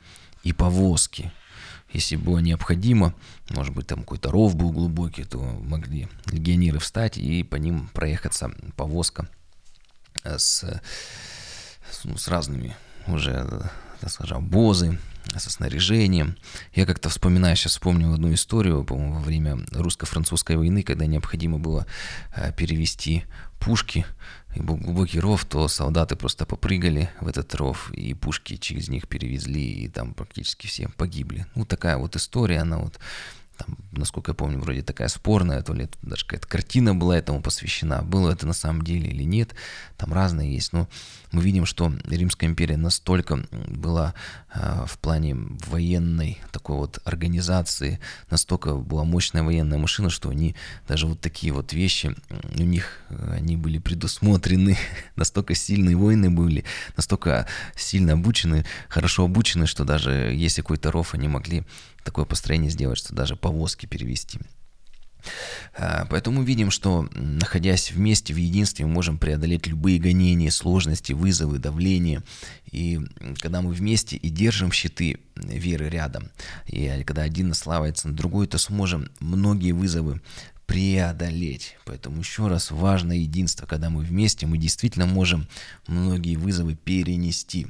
и 0.43 0.53
повозки. 0.53 1.31
Если 1.91 2.17
было 2.17 2.39
необходимо, 2.39 3.15
может 3.49 3.73
быть, 3.73 3.87
там 3.87 4.01
какой-то 4.01 4.29
ров 4.29 4.55
был 4.55 4.71
глубокий, 4.71 5.23
то 5.23 5.39
могли 5.39 6.07
легионеры 6.27 6.79
встать 6.79 7.17
и 7.17 7.43
по 7.43 7.55
ним 7.55 7.87
проехаться 7.93 8.51
повозка 8.75 9.27
с, 10.23 10.81
ну, 12.03 12.17
с 12.17 12.27
разными 12.27 12.75
уже, 13.07 13.71
так 13.99 14.09
скажем, 14.09 14.37
обозы 14.37 14.99
со 15.35 15.49
снаряжением. 15.49 16.37
Я 16.73 16.85
как-то 16.85 17.09
вспоминаю, 17.09 17.55
сейчас 17.55 17.73
вспомнил 17.73 18.13
одну 18.13 18.33
историю, 18.33 18.83
по-моему, 18.83 19.15
во 19.15 19.19
время 19.19 19.59
русско-французской 19.71 20.55
войны, 20.55 20.83
когда 20.83 21.05
необходимо 21.05 21.59
было 21.59 21.85
э, 22.35 22.51
перевести 22.53 23.25
пушки, 23.59 24.05
и 24.55 24.61
был 24.61 24.77
глубокий 24.77 25.19
ров, 25.19 25.45
то 25.45 25.67
солдаты 25.67 26.15
просто 26.15 26.45
попрыгали 26.45 27.09
в 27.21 27.27
этот 27.27 27.53
ров, 27.55 27.91
и 27.91 28.13
пушки 28.13 28.55
через 28.55 28.89
них 28.89 29.07
перевезли, 29.07 29.83
и 29.83 29.87
там 29.87 30.13
практически 30.13 30.67
все 30.67 30.89
погибли. 30.89 31.45
Ну, 31.55 31.65
такая 31.65 31.97
вот 31.97 32.15
история, 32.15 32.59
она 32.59 32.77
вот 32.79 32.99
там, 33.57 33.77
насколько 33.91 34.31
я 34.31 34.35
помню, 34.35 34.59
вроде 34.59 34.81
такая 34.81 35.07
спорная, 35.07 35.61
то 35.61 35.73
ли 35.73 35.89
даже 36.01 36.25
какая-то 36.25 36.47
картина 36.47 36.95
была 36.95 37.17
этому 37.17 37.41
посвящена. 37.41 38.01
Было 38.01 38.31
это 38.31 38.45
на 38.47 38.53
самом 38.53 38.83
деле 38.83 39.09
или 39.09 39.23
нет, 39.23 39.55
там 39.97 40.13
разные 40.13 40.53
есть. 40.53 40.73
Но 40.73 40.87
мы 41.31 41.41
видим, 41.41 41.65
что 41.65 41.91
Римская 42.05 42.49
империя 42.49 42.77
настолько 42.77 43.45
была 43.67 44.13
э, 44.53 44.85
в 44.87 44.97
плане 44.99 45.35
военной 45.67 46.39
такой 46.51 46.77
вот 46.77 46.99
организации, 47.03 47.99
настолько 48.29 48.75
была 48.75 49.03
мощная 49.03 49.43
военная 49.43 49.77
машина, 49.77 50.09
что 50.09 50.29
они 50.29 50.55
даже 50.87 51.07
вот 51.07 51.19
такие 51.19 51.51
вот 51.51 51.73
вещи, 51.73 52.15
у 52.55 52.63
них 52.63 53.01
э, 53.09 53.33
они 53.37 53.57
были 53.57 53.79
предусмотрены, 53.79 54.77
настолько 55.15 55.55
сильные 55.55 55.95
воины 55.95 56.29
были, 56.29 56.63
настолько 56.95 57.47
сильно 57.75 58.13
обучены, 58.13 58.65
хорошо 58.87 59.25
обучены, 59.25 59.67
что 59.67 59.83
даже 59.83 60.11
если 60.11 60.61
какой-то 60.61 60.91
ров 60.91 61.13
они 61.13 61.27
могли 61.27 61.65
такое 62.07 62.23
построение 62.25 62.71
сделать, 62.71 62.97
что 62.97 63.13
даже 63.13 63.35
повозки 63.35 63.85
перевести. 63.85 64.39
А, 65.77 66.07
поэтому 66.09 66.41
видим, 66.41 66.71
что 66.71 67.09
находясь 67.13 67.91
вместе 67.91 68.33
в 68.33 68.37
единстве, 68.37 68.85
мы 68.85 68.93
можем 68.93 69.17
преодолеть 69.17 69.67
любые 69.67 69.99
гонения, 69.99 70.49
сложности, 70.49 71.11
вызовы, 71.11 71.59
давление. 71.59 72.23
И 72.71 73.01
когда 73.41 73.61
мы 73.61 73.73
вместе 73.73 74.15
и 74.15 74.29
держим 74.29 74.71
щиты 74.71 75.19
веры 75.35 75.89
рядом, 75.89 76.29
и 76.65 77.03
когда 77.05 77.23
один 77.23 77.49
наславится 77.49 78.07
на 78.07 78.15
другой, 78.15 78.47
то 78.47 78.57
сможем 78.57 79.09
многие 79.19 79.73
вызовы 79.73 80.21
преодолеть. 80.65 81.77
Поэтому 81.85 82.19
еще 82.19 82.47
раз 82.47 82.71
важно 82.71 83.13
единство, 83.13 83.65
когда 83.65 83.89
мы 83.89 84.03
вместе, 84.03 84.45
мы 84.45 84.57
действительно 84.57 85.05
можем 85.05 85.47
многие 85.87 86.35
вызовы 86.35 86.75
перенести. 86.75 87.67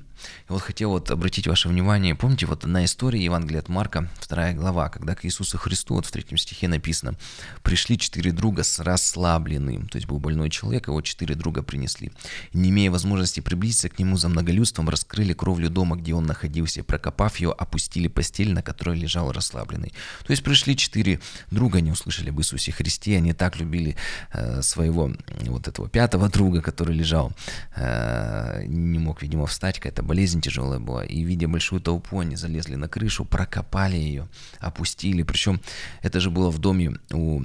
И 0.49 0.51
вот 0.51 0.61
хотел 0.61 0.91
вот 0.91 1.11
обратить 1.11 1.47
ваше 1.47 1.69
внимание, 1.69 2.15
помните, 2.15 2.45
вот 2.45 2.63
одна 2.63 2.85
история 2.85 3.23
Евангелия 3.23 3.59
от 3.59 3.69
Марка, 3.69 4.09
вторая 4.19 4.53
глава, 4.53 4.89
когда 4.89 5.15
к 5.15 5.25
Иисусу 5.25 5.57
Христу, 5.57 5.95
вот 5.95 6.05
в 6.05 6.11
третьем 6.11 6.37
стихе 6.37 6.67
написано, 6.67 7.15
пришли 7.63 7.97
четыре 7.97 8.31
друга 8.31 8.63
с 8.63 8.79
расслабленным, 8.79 9.87
то 9.87 9.97
есть 9.97 10.07
был 10.07 10.19
больной 10.19 10.49
человек, 10.49 10.87
его 10.87 11.01
четыре 11.01 11.35
друга 11.35 11.61
принесли. 11.63 12.11
Не 12.53 12.69
имея 12.69 12.91
возможности 12.91 13.39
приблизиться 13.39 13.89
к 13.89 13.99
нему 13.99 14.17
за 14.17 14.29
многолюдством, 14.29 14.89
раскрыли 14.89 15.33
кровлю 15.33 15.69
дома, 15.69 15.95
где 15.95 16.13
он 16.13 16.25
находился, 16.25 16.83
прокопав 16.83 17.37
ее, 17.39 17.51
опустили 17.51 18.07
постель, 18.07 18.53
на 18.53 18.61
которой 18.61 18.97
лежал 18.97 19.31
расслабленный. 19.31 19.93
То 20.25 20.31
есть 20.31 20.43
пришли 20.43 20.75
четыре 20.75 21.19
друга, 21.51 21.81
не 21.81 21.91
услышали 21.91 22.29
об 22.29 22.39
Иисусе 22.39 22.71
Христе, 22.71 23.17
они 23.17 23.33
так 23.33 23.57
любили 23.57 23.95
э, 24.33 24.61
своего 24.61 25.11
вот 25.41 25.67
этого 25.67 25.89
пятого 25.89 26.29
друга, 26.29 26.61
который 26.61 26.95
лежал, 26.95 27.33
э, 27.75 28.63
не 28.65 28.99
мог, 28.99 29.21
видимо, 29.21 29.45
встать, 29.47 29.77
какая-то 29.77 30.03
болезнь 30.07 30.41
тяжелая 30.41 30.79
была, 30.79 31.05
и 31.05 31.21
видя 31.23 31.47
большую 31.47 31.81
толпу, 31.81 32.19
они 32.19 32.35
залезли 32.35 32.75
на 32.75 32.87
крышу, 32.87 33.25
прокопали 33.25 33.97
ее, 33.97 34.27
опустили, 34.59 35.23
причем 35.23 35.61
это 36.01 36.19
же 36.19 36.29
было 36.29 36.49
в 36.49 36.59
доме 36.59 36.97
у 37.11 37.43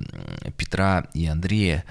Петра 0.56 1.06
и 1.12 1.26
Андрея, 1.26 1.84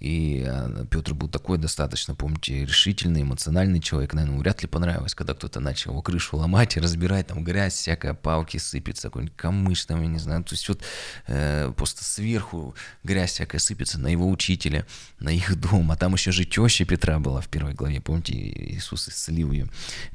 и 0.00 0.44
э, 0.46 0.84
Петр 0.90 1.14
был 1.14 1.28
такой 1.28 1.58
достаточно, 1.58 2.14
помните, 2.14 2.64
решительный, 2.64 3.22
эмоциональный 3.22 3.80
человек, 3.80 4.14
наверное, 4.14 4.38
вряд 4.38 4.62
ли 4.62 4.68
понравилось, 4.68 5.14
когда 5.14 5.34
кто-то 5.34 5.58
начал 5.60 5.90
его 5.90 6.02
крышу 6.02 6.36
ломать 6.36 6.76
и 6.76 6.80
разбирать, 6.80 7.26
там 7.26 7.42
грязь, 7.42 7.74
всякая 7.74 8.14
палки 8.14 8.58
сыпется, 8.58 9.08
какой-нибудь 9.08 9.36
камыш 9.36 9.86
там, 9.86 10.02
я 10.02 10.08
не 10.08 10.18
знаю, 10.18 10.44
то 10.44 10.54
есть 10.54 10.68
вот 10.68 10.82
э, 11.26 11.72
просто 11.76 12.04
сверху 12.04 12.76
грязь 13.02 13.32
всякая 13.32 13.58
сыпется 13.58 13.98
на 13.98 14.08
его 14.08 14.28
учителя, 14.28 14.86
на 15.18 15.30
их 15.30 15.56
дом, 15.56 15.90
а 15.90 15.96
там 15.96 16.14
еще 16.14 16.30
же 16.30 16.44
теща 16.44 16.84
Петра 16.84 17.18
была 17.18 17.40
в 17.40 17.48
первой 17.48 17.74
главе, 17.74 18.00
помните, 18.00 18.34
Иисус 18.34 19.08
исцелил 19.08 19.50
ее. 19.50 19.68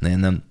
Наверное, 0.03 0.41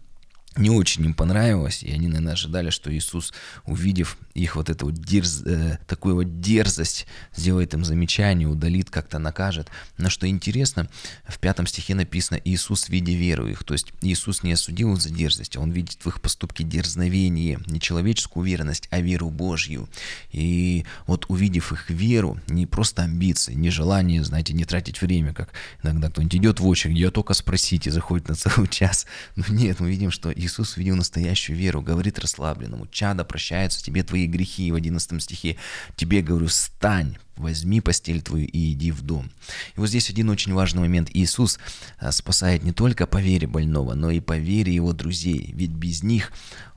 не 0.57 0.69
очень 0.71 1.05
им 1.05 1.15
понравилось, 1.15 1.83
и 1.83 1.91
они, 1.91 2.09
наверное, 2.09 2.35
ожидали, 2.35 2.71
что 2.71 2.95
Иисус, 2.95 3.33
увидев 3.65 4.19
их 4.35 4.57
вот 4.57 4.69
эту 4.69 4.87
вот 4.87 4.95
дерз, 4.97 5.43
э, 5.47 5.79
такую 5.87 6.15
вот 6.15 6.41
дерзость, 6.41 7.07
сделает 7.35 7.73
им 7.73 7.85
замечание, 7.85 8.49
удалит, 8.49 8.91
как-то 8.91 9.19
накажет. 9.19 9.69
Но 9.97 10.11
что 10.11 10.29
интересно, 10.29 10.89
в 11.27 11.39
пятом 11.39 11.67
стихе 11.67 11.95
написано 11.95 12.39
«Иисус, 12.45 12.89
видя 12.89 13.13
веру 13.13 13.49
их». 13.49 13.65
То 13.65 13.73
есть 13.73 13.93
Иисус 14.03 14.43
не 14.43 14.53
осудил 14.53 14.93
их 14.95 15.01
за 15.01 15.11
дерзость, 15.11 15.57
а 15.57 15.61
Он 15.61 15.71
видит 15.71 15.99
в 16.05 16.09
их 16.09 16.21
поступке 16.21 16.65
дерзновение, 16.65 17.59
не 17.67 17.81
человеческую 17.81 18.43
уверенность, 18.43 18.89
а 18.91 19.01
веру 19.01 19.31
Божью. 19.31 19.89
И 20.33 20.85
вот 21.07 21.27
увидев 21.29 21.73
их 21.73 21.89
веру, 21.89 22.39
не 22.49 22.67
просто 22.67 23.03
амбиции, 23.03 23.55
не 23.55 23.71
желание, 23.71 24.23
знаете, 24.23 24.53
не 24.53 24.65
тратить 24.65 25.01
время, 25.01 25.33
как 25.33 25.51
иногда 25.83 26.11
кто-нибудь 26.11 26.35
идет 26.37 26.61
в 26.61 26.67
очередь, 26.67 26.97
ее 26.97 27.11
только 27.11 27.33
спросите, 27.33 27.91
заходит 27.91 28.29
на 28.29 28.35
целый 28.35 28.69
час. 28.69 29.07
Но 29.37 29.45
нет, 29.49 29.81
мы 29.81 29.91
видим, 29.91 30.11
что 30.11 30.31
Иисус 30.43 30.77
видел 30.77 30.97
настоящую 30.97 31.57
веру, 31.57 31.83
говорит 31.83 32.19
расслабленному, 32.19 32.87
чада 32.89 33.25
прощаются 33.25 33.83
тебе 33.83 34.03
твои 34.03 34.27
грехи, 34.27 34.71
в 34.73 34.75
11 34.75 35.23
стихе, 35.23 35.57
тебе 35.97 36.23
говорю, 36.23 36.47
встань, 36.49 37.17
возьми 37.37 37.81
постель 37.81 38.23
твою 38.23 38.47
и 38.47 38.73
иди 38.73 38.91
в 38.91 39.03
дом. 39.03 39.31
И 39.77 39.81
вот 39.81 39.89
здесь 39.89 40.11
один 40.11 40.31
очень 40.31 40.53
важный 40.53 40.81
момент. 40.81 41.11
Иисус 41.13 41.59
а, 41.99 42.13
спасает 42.13 42.63
не 42.63 42.73
только 42.73 43.07
по 43.07 43.21
вере 43.21 43.47
больного, 43.47 43.95
но 43.95 44.11
и 44.11 44.21
по 44.21 44.37
вере 44.37 44.75
его 44.75 44.93
друзей, 44.93 45.53
ведь 45.55 45.71
без 45.71 46.03
них 46.03 46.33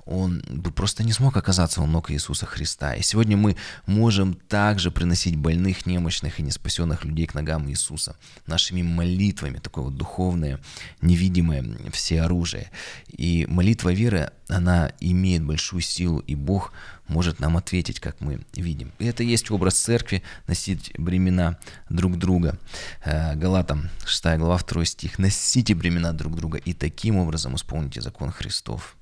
он 0.05 0.43
бы 0.49 0.71
просто 0.71 1.03
не 1.03 1.11
смог 1.11 1.35
оказаться 1.35 1.81
у 1.81 1.87
ног 1.87 2.11
Иисуса 2.11 2.45
Христа. 2.45 2.93
И 2.93 3.01
сегодня 3.01 3.37
мы 3.37 3.55
можем 3.87 4.35
также 4.35 4.91
приносить 4.91 5.35
больных, 5.35 5.85
немощных 5.87 6.39
и 6.39 6.43
неспасенных 6.43 7.03
людей 7.03 7.25
к 7.25 7.33
ногам 7.33 7.67
Иисуса 7.69 8.15
нашими 8.45 8.83
молитвами, 8.83 9.57
такое 9.57 9.85
вот 9.85 9.97
духовное, 9.97 10.59
невидимое 11.01 11.65
все 11.91 12.21
оружие. 12.21 12.69
И 13.07 13.47
молитва 13.49 13.91
веры, 13.93 14.31
она 14.47 14.91
имеет 14.99 15.43
большую 15.43 15.81
силу, 15.81 16.19
и 16.19 16.35
Бог 16.35 16.71
может 17.07 17.39
нам 17.39 17.57
ответить, 17.57 17.99
как 17.99 18.21
мы 18.21 18.41
видим. 18.53 18.91
И 18.99 19.05
это 19.05 19.23
есть 19.23 19.49
образ 19.51 19.75
церкви, 19.75 20.23
носить 20.47 20.91
бремена 20.97 21.57
друг 21.89 22.17
друга. 22.17 22.57
Э, 23.03 23.35
Галатам 23.35 23.89
6 24.05 24.37
глава 24.37 24.59
2 24.59 24.85
стих. 24.85 25.19
«Носите 25.19 25.75
бремена 25.75 26.13
друг 26.13 26.35
друга, 26.35 26.57
и 26.57 26.73
таким 26.73 27.17
образом 27.17 27.55
исполните 27.55 28.01
закон 28.01 28.31
Христов». 28.31 28.95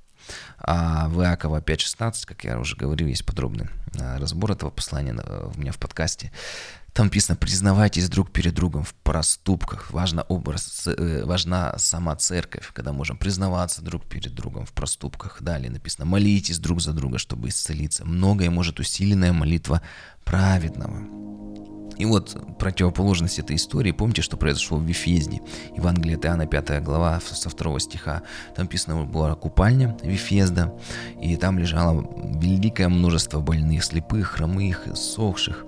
А 0.57 1.09
в 1.09 1.21
Иакова 1.21 1.59
5.16, 1.59 2.25
как 2.25 2.43
я 2.45 2.57
уже 2.57 2.77
говорил, 2.77 3.07
есть 3.07 3.25
подробный 3.25 3.67
а, 3.99 4.17
разбор 4.19 4.51
этого 4.51 4.69
послания 4.69 5.13
у 5.13 5.59
меня 5.59 5.73
в 5.73 5.77
подкасте. 5.77 6.31
Там 6.93 7.07
написано, 7.07 7.35
признавайтесь 7.35 8.07
друг 8.07 8.31
перед 8.31 8.53
другом 8.53 8.83
в 8.83 8.93
проступках. 8.93 9.91
Важна, 9.91 10.21
образ, 10.23 10.87
э, 10.87 11.23
важна 11.25 11.75
сама 11.79 12.15
церковь, 12.15 12.69
когда 12.71 12.93
можем 12.93 13.17
признаваться 13.17 13.81
друг 13.81 14.05
перед 14.05 14.35
другом 14.35 14.65
в 14.67 14.73
проступках. 14.73 15.41
Далее 15.41 15.71
написано, 15.71 16.05
молитесь 16.05 16.59
друг 16.59 16.81
за 16.81 16.93
друга, 16.93 17.17
чтобы 17.17 17.49
исцелиться. 17.49 18.05
Многое 18.05 18.51
может 18.51 18.79
усиленная 18.79 19.33
молитва 19.33 19.81
праведного. 20.23 21.23
И 21.97 22.05
вот 22.05 22.57
противоположность 22.57 23.39
этой 23.39 23.55
истории, 23.55 23.91
помните, 23.91 24.21
что 24.21 24.37
произошло 24.37 24.77
в 24.77 24.83
Вифезде, 24.83 25.41
Евангелие 25.75 26.17
от 26.17 26.25
Иоанна, 26.25 26.47
5 26.47 26.83
глава, 26.83 27.19
со 27.21 27.49
2 27.49 27.79
стиха. 27.79 28.23
Там 28.55 28.65
написано, 28.65 29.03
была 29.03 29.35
купальня 29.35 29.97
Вифезда, 30.03 30.73
и 31.21 31.35
там 31.37 31.59
лежало 31.59 32.07
великое 32.39 32.89
множество 32.89 33.41
больных, 33.41 33.83
слепых, 33.83 34.31
хромых, 34.31 34.87
сохших 34.95 35.65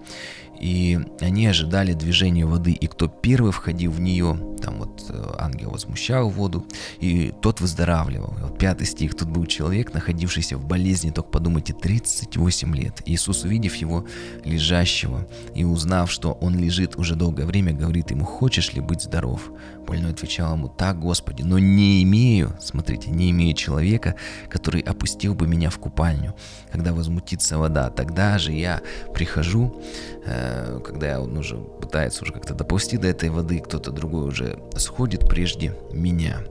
и 0.60 1.00
они 1.20 1.48
ожидали 1.48 1.94
движения 1.94 2.46
воды, 2.46 2.72
и 2.72 2.88
кто 2.88 3.08
первый 3.08 3.52
входил 3.52 3.92
в 3.92 4.00
нее, 4.00 4.38
там 4.62 4.80
вот 4.80 5.06
э, 5.10 5.36
ангел 5.40 5.72
возмущал 5.72 6.30
воду, 6.30 6.66
и 7.00 7.34
тот 7.42 7.62
выздоравливал. 7.62 8.34
Вот 8.40 8.58
пятый 8.58 8.88
стих, 8.88 9.16
тут 9.16 9.30
был 9.30 9.46
человек, 9.46 9.94
находившийся 9.94 10.58
в 10.58 10.66
болезни, 10.66 11.12
только 11.12 11.30
подумайте, 11.30 11.74
38 11.74 12.76
лет. 12.76 13.02
Иисус, 13.06 13.44
увидев 13.44 13.76
его 13.76 14.06
лежащего 14.44 15.28
и 15.54 15.64
узнав, 15.64 16.12
что 16.12 16.34
он 16.34 16.58
лежит 16.58 16.98
уже 16.98 17.16
долгое 17.16 17.46
время, 17.46 17.74
говорит 17.74 18.12
ему, 18.12 18.26
хочешь 18.26 18.74
ли 18.74 18.82
быть 18.82 19.02
здоров? 19.02 19.52
Больной 19.86 20.12
отвечал 20.12 20.54
ему, 20.54 20.68
так, 20.68 21.00
Господи, 21.00 21.44
но 21.44 21.60
не 21.60 22.02
имею, 22.04 22.58
смотрите, 22.60 23.12
не 23.12 23.30
имею 23.32 23.54
человека, 23.54 24.16
который 24.50 24.82
опустил 24.82 25.36
бы 25.36 25.48
меня 25.48 25.70
в 25.70 25.78
купальню, 25.78 26.34
когда 26.72 26.94
возмутится 26.94 27.58
вода. 27.58 27.90
Тогда 27.90 28.40
же 28.40 28.52
я 28.52 28.82
прихожу, 29.14 29.82
э, 30.26 30.45
когда 30.84 31.22
он 31.22 31.38
уже 31.38 31.58
пытается 31.58 32.24
уже 32.24 32.34
как-то 32.34 32.54
допустить 32.54 33.02
до 33.02 33.08
этой 33.08 33.30
воды, 33.30 33.60
кто-то 33.60 33.92
другой 33.92 34.28
уже 34.28 34.60
сходит 34.78 35.28
прежде 35.28 35.76
меня. 35.92 36.44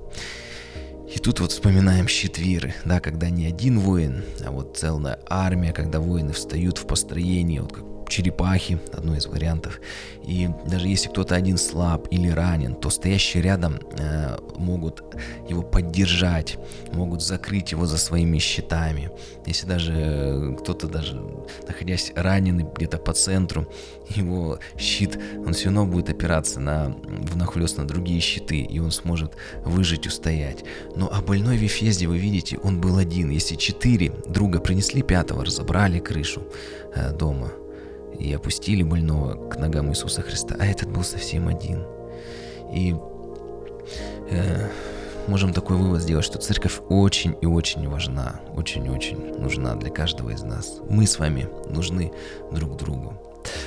И 1.15 1.19
тут 1.19 1.41
вот 1.41 1.53
вспоминаем 1.53 2.09
щит 2.09 2.39
веры, 2.39 2.75
да, 2.85 3.01
когда 3.01 3.31
не 3.31 3.47
один 3.47 3.79
воин, 3.79 4.25
а 4.45 4.51
вот 4.51 4.77
целая 4.77 5.21
армия, 5.29 5.73
когда 5.73 6.01
воины 6.01 6.33
встают 6.33 6.79
в 6.79 6.87
построении, 6.87 7.61
вот 7.61 7.73
как 7.73 7.94
черепахи, 8.09 8.79
одно 8.93 9.17
из 9.17 9.27
вариантов. 9.27 9.81
И 10.27 10.49
даже 10.67 10.89
если 10.89 11.09
кто-то 11.09 11.35
один 11.35 11.59
слаб 11.59 12.07
или 12.11 12.29
ранен, 12.29 12.75
то 12.75 12.91
стоящие 12.91 13.43
рядом 13.43 13.79
э, 13.99 14.37
могут 14.57 15.03
его 15.49 15.63
поддержать, 15.63 16.59
могут 16.93 17.23
закрыть 17.23 17.73
его 17.73 17.87
за 17.87 17.99
своими 17.99 18.39
щитами. 18.39 19.11
Если 19.47 19.67
даже 19.67 20.57
кто-то 20.61 20.89
даже 20.89 21.21
находясь 21.67 22.13
раненый 22.15 22.67
где-то 22.75 22.99
по 22.99 23.13
центру, 23.13 23.67
его 24.09 24.59
щит, 24.79 25.19
он 25.47 25.53
все 25.53 25.67
равно 25.67 25.87
будет 25.87 26.11
опираться 26.11 26.61
на 26.61 26.97
внахлёст 27.07 27.79
на 27.79 27.87
другие 27.87 28.21
щиты, 28.21 28.61
и 28.61 28.79
он 28.79 28.91
сможет 28.91 29.37
выжить, 29.65 30.07
устоять. 30.07 30.65
Но 30.97 31.11
а 31.13 31.21
больной 31.21 31.57
Вифезде, 31.57 32.07
вы 32.07 32.19
видите, 32.19 32.59
он 32.63 32.81
был 32.81 32.99
один. 32.99 33.31
Если 33.31 33.57
четыре 33.57 34.13
друга 34.27 34.61
принесли 34.61 35.03
пятого, 35.03 35.45
разобрали 35.45 35.99
крышу 35.99 36.43
э, 36.95 37.13
дома, 37.13 37.53
и 38.19 38.33
опустили 38.33 38.83
больного 38.83 39.49
к 39.49 39.57
ногам 39.59 39.91
Иисуса 39.91 40.23
Христа, 40.23 40.57
а 40.59 40.67
этот 40.67 40.91
был 40.91 41.05
совсем 41.05 41.49
один. 41.49 41.85
И 42.73 42.95
э, 44.31 44.69
можем 45.27 45.53
такой 45.53 45.77
вывод 45.77 46.03
сделать, 46.03 46.25
что 46.25 46.39
церковь 46.39 46.81
очень 46.89 47.37
и 47.41 47.47
очень 47.47 47.89
важна, 47.89 48.41
очень-очень 48.55 49.39
нужна 49.39 49.75
для 49.77 49.91
каждого 49.91 50.31
из 50.31 50.43
нас. 50.43 50.81
Мы 50.89 51.07
с 51.07 51.19
вами 51.19 51.49
нужны 51.69 52.13
друг 52.51 52.77
другу. 52.77 53.15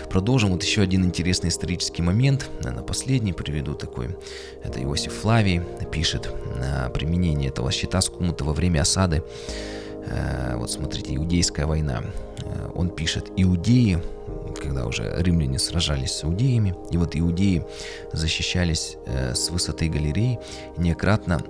Продолжим 0.10 0.52
вот 0.52 0.64
еще 0.64 0.82
один 0.82 1.06
интересный 1.06 1.50
исторический 1.50 2.02
момент, 2.02 2.50
наверное, 2.62 2.84
последний 2.84 3.34
приведу 3.34 3.76
такой. 3.76 4.18
Это 4.64 4.82
Иосиф 4.82 5.14
Флавий 5.14 5.62
пишет 5.92 6.30
на 6.60 6.90
применение 6.90 7.50
этого 7.50 7.72
щита 7.72 8.02
скумута 8.02 8.44
во 8.44 8.54
время 8.54 8.82
осады. 8.82 9.24
Э, 10.08 10.56
вот 10.56 10.72
смотрите, 10.72 11.16
Иудейская 11.16 11.66
война. 11.66 12.04
Э, 12.44 12.70
он 12.74 12.90
пишет, 12.90 13.32
иудеи 13.36 14.00
когда 14.60 14.86
уже 14.86 15.14
римляне 15.18 15.60
сражались 15.60 16.12
с 16.12 16.24
иудеями, 16.24 16.76
и 16.92 16.98
вот 16.98 17.16
иудеи 17.16 17.66
защищались 18.14 18.98
э, 19.06 19.34
с 19.34 19.50
высоты 19.50 19.90
галерей, 19.90 20.40
неократно 20.78 21.42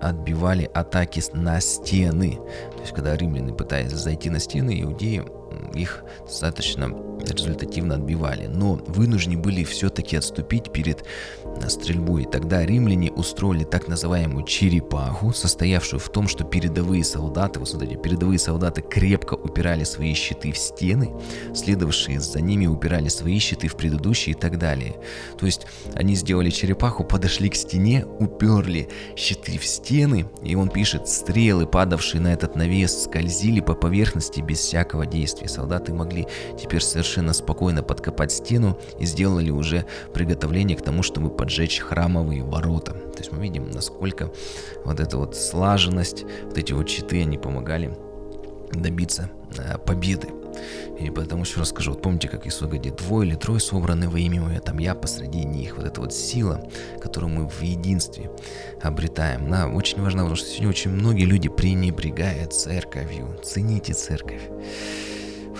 отбивали 0.00 0.70
атаки 0.74 1.22
на 1.32 1.60
стены. 1.60 2.38
То 2.76 2.80
есть, 2.80 2.92
когда 2.92 3.16
римляне 3.16 3.54
пытались 3.54 3.92
зайти 3.92 4.30
на 4.30 4.38
стены, 4.38 4.82
иудеи 4.82 5.24
их 5.72 6.04
достаточно 6.26 6.88
результативно 7.32 7.94
отбивали, 7.94 8.46
но 8.46 8.74
вынуждены 8.86 9.38
были 9.38 9.64
все-таки 9.64 10.16
отступить 10.16 10.72
перед 10.72 11.04
э, 11.44 11.68
стрельбой. 11.68 12.24
Тогда 12.24 12.64
римляне 12.64 13.10
устроили 13.10 13.64
так 13.64 13.88
называемую 13.88 14.44
черепаху, 14.44 15.32
состоявшую 15.32 16.00
в 16.00 16.08
том, 16.08 16.28
что 16.28 16.44
передовые 16.44 17.04
солдаты, 17.04 17.58
вот 17.58 17.68
смотрите, 17.68 17.96
передовые 17.96 18.38
солдаты 18.38 18.82
крепко 18.82 19.34
упирали 19.34 19.84
свои 19.84 20.14
щиты 20.14 20.52
в 20.52 20.58
стены, 20.58 21.12
следовавшие 21.54 22.20
за 22.20 22.40
ними 22.40 22.66
упирали 22.66 23.08
свои 23.08 23.38
щиты 23.38 23.68
в 23.68 23.76
предыдущие 23.76 24.34
и 24.34 24.38
так 24.38 24.58
далее. 24.58 24.96
То 25.38 25.46
есть 25.46 25.66
они 25.94 26.14
сделали 26.14 26.50
черепаху, 26.50 27.04
подошли 27.04 27.48
к 27.48 27.54
стене, 27.54 28.04
уперли 28.18 28.88
щиты 29.16 29.58
в 29.58 29.64
стены, 29.64 30.26
и 30.42 30.54
он 30.54 30.68
пишет, 30.68 31.08
стрелы, 31.08 31.66
падавшие 31.66 32.20
на 32.20 32.32
этот 32.32 32.56
навес, 32.56 33.04
скользили 33.04 33.60
по 33.60 33.74
поверхности 33.74 34.40
без 34.40 34.58
всякого 34.58 35.06
действия 35.06 35.48
солдаты 35.54 35.92
могли 35.92 36.26
теперь 36.60 36.82
совершенно 36.82 37.32
спокойно 37.32 37.82
подкопать 37.82 38.32
стену 38.32 38.78
и 38.98 39.06
сделали 39.06 39.50
уже 39.50 39.86
приготовление 40.12 40.76
к 40.76 40.82
тому, 40.82 41.02
чтобы 41.02 41.30
поджечь 41.30 41.80
храмовые 41.80 42.42
ворота. 42.42 42.92
То 42.92 43.18
есть 43.18 43.32
мы 43.32 43.42
видим, 43.42 43.70
насколько 43.70 44.32
вот 44.84 45.00
эта 45.00 45.16
вот 45.16 45.36
слаженность, 45.36 46.24
вот 46.44 46.58
эти 46.58 46.72
вот 46.72 46.88
щиты, 46.88 47.22
они 47.22 47.38
помогали 47.38 47.96
добиться 48.72 49.30
э, 49.56 49.78
победы. 49.78 50.28
И 50.98 51.10
поэтому 51.10 51.42
еще 51.42 51.60
расскажу. 51.60 51.92
Вот 51.92 52.02
помните, 52.02 52.28
как 52.28 52.46
Иисус 52.46 52.68
говорит, 52.68 52.96
двое 52.96 53.28
или 53.28 53.36
трое 53.36 53.60
собраны 53.60 54.08
во 54.08 54.18
имя 54.18 54.40
Мое, 54.40 54.60
там 54.60 54.78
я 54.78 54.94
посреди 54.94 55.44
них. 55.44 55.76
Вот 55.76 55.86
эта 55.86 56.00
вот 56.00 56.14
сила, 56.14 56.68
которую 57.02 57.32
мы 57.32 57.48
в 57.48 57.62
единстве 57.62 58.30
обретаем. 58.80 59.46
Она 59.46 59.68
очень 59.68 60.00
важна, 60.00 60.20
потому 60.20 60.36
что 60.36 60.46
сегодня 60.46 60.68
очень 60.68 60.90
многие 60.90 61.24
люди 61.24 61.48
пренебрегают 61.48 62.52
церковью. 62.52 63.38
Цените 63.42 63.92
церковь. 63.94 64.42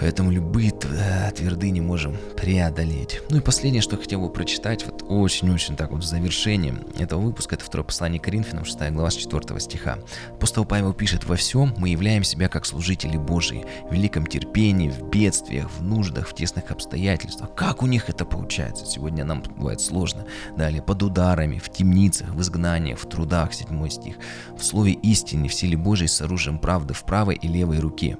Поэтому 0.01 0.31
любые 0.31 0.71
э, 0.85 1.31
твердыни 1.33 1.81
можем 1.81 2.17
преодолеть. 2.37 3.21
Ну 3.31 3.39
и 3.39 3.41
последнее, 3.41 3.83
что 3.83 3.97
я 3.97 4.03
хотел 4.03 4.21
бы 4.21 4.31
прочитать, 4.31 4.85
вот 4.85 5.05
очень-очень 5.09 5.77
так 5.77 5.91
вот 5.91 6.03
в 6.03 6.07
завершении 6.07 6.75
этого 6.99 7.21
выпуска, 7.21 7.55
это 7.55 7.65
второе 7.65 7.85
послание 7.85 8.21
Коринфянам, 8.21 8.65
6 8.65 8.91
глава 8.91 9.11
с 9.11 9.15
4 9.15 9.61
стиха. 9.61 9.99
Апостол 10.31 10.65
Павел 10.65 10.93
пишет, 10.93 11.25
«Во 11.25 11.37
всем 11.37 11.75
мы 11.79 11.89
являем 11.89 12.25
себя 12.25 12.49
как 12.49 12.67
служители 12.67 13.17
Божии, 13.17 13.65
в 13.89 13.93
великом 13.93 14.27
терпении, 14.27 14.91
в 14.91 15.09
бедствиях, 15.09 15.71
в 15.71 15.83
нуждах, 15.83 16.29
в 16.29 16.35
тесных 16.35 16.71
обстоятельствах». 16.71 17.55
Как 17.55 17.83
у 17.83 17.87
них 17.87 18.09
это 18.09 18.25
получается? 18.25 18.87
Сегодня 18.87 19.25
нам 19.25 19.43
бывает 19.57 19.81
сложно. 19.81 20.27
Далее, 20.57 20.83
под 20.83 21.03
ударами, 21.03 21.59
в 21.59 21.71
темницах, 21.71 22.29
в 22.31 22.41
изгнаниях, 22.41 22.99
в 22.99 23.09
трудах, 23.09 23.55
7 23.55 23.89
стих. 23.89 24.17
В 24.59 24.65
слове 24.65 24.93
истины, 24.93 25.49
в 25.49 25.55
силе 25.55 25.77
Божией 25.77 26.09
с 26.09 26.21
оружием 26.21 26.59
правды 26.59 26.95
в 26.95 27.05
правой 27.05 27.37
и 27.37 27.49
левой 27.49 27.79
руке. 27.79 28.17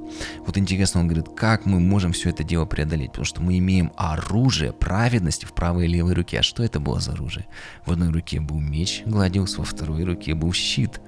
Вот 0.47 0.59
интересно, 0.59 1.01
он 1.01 1.09
говорит, 1.09 1.29
как 1.37 1.67
мы 1.67 1.81
можем 1.81 2.13
все 2.13 2.31
это 2.31 2.45
дело 2.55 2.67
преодолеть? 2.67 3.11
Потому 3.11 3.25
что 3.25 3.43
мы 3.43 3.59
имеем 3.59 3.93
оружие 3.97 4.73
праведности 4.73 5.45
в 5.45 5.53
правой 5.53 5.87
и 5.87 5.89
левой 5.89 6.15
руке. 6.15 6.39
А 6.39 6.43
что 6.43 6.63
это 6.63 6.79
было 6.79 7.01
за 7.01 7.13
оружие? 7.13 7.47
В 7.85 7.91
одной 7.91 8.11
руке 8.11 8.41
был 8.41 8.61
меч, 8.61 9.03
гладился, 9.07 9.59
во 9.59 9.65
второй 9.65 10.05
руке 10.05 10.35
был 10.35 10.53
щит. 10.53 11.01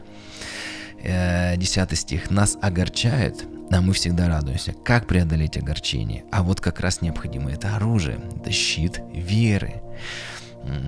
Э, 1.02 1.56
десятый 1.56 1.96
стих. 1.96 2.30
Нас 2.30 2.58
огорчают, 2.60 3.44
а 3.70 3.80
мы 3.80 3.92
всегда 3.92 4.28
радуемся. 4.28 4.72
Как 4.72 5.06
преодолеть 5.06 5.56
огорчение? 5.56 6.24
А 6.32 6.42
вот 6.42 6.60
как 6.60 6.80
раз 6.80 7.00
необходимо 7.00 7.52
это 7.52 7.76
оружие, 7.76 8.18
это 8.40 8.50
щит 8.50 9.00
веры. 9.14 9.82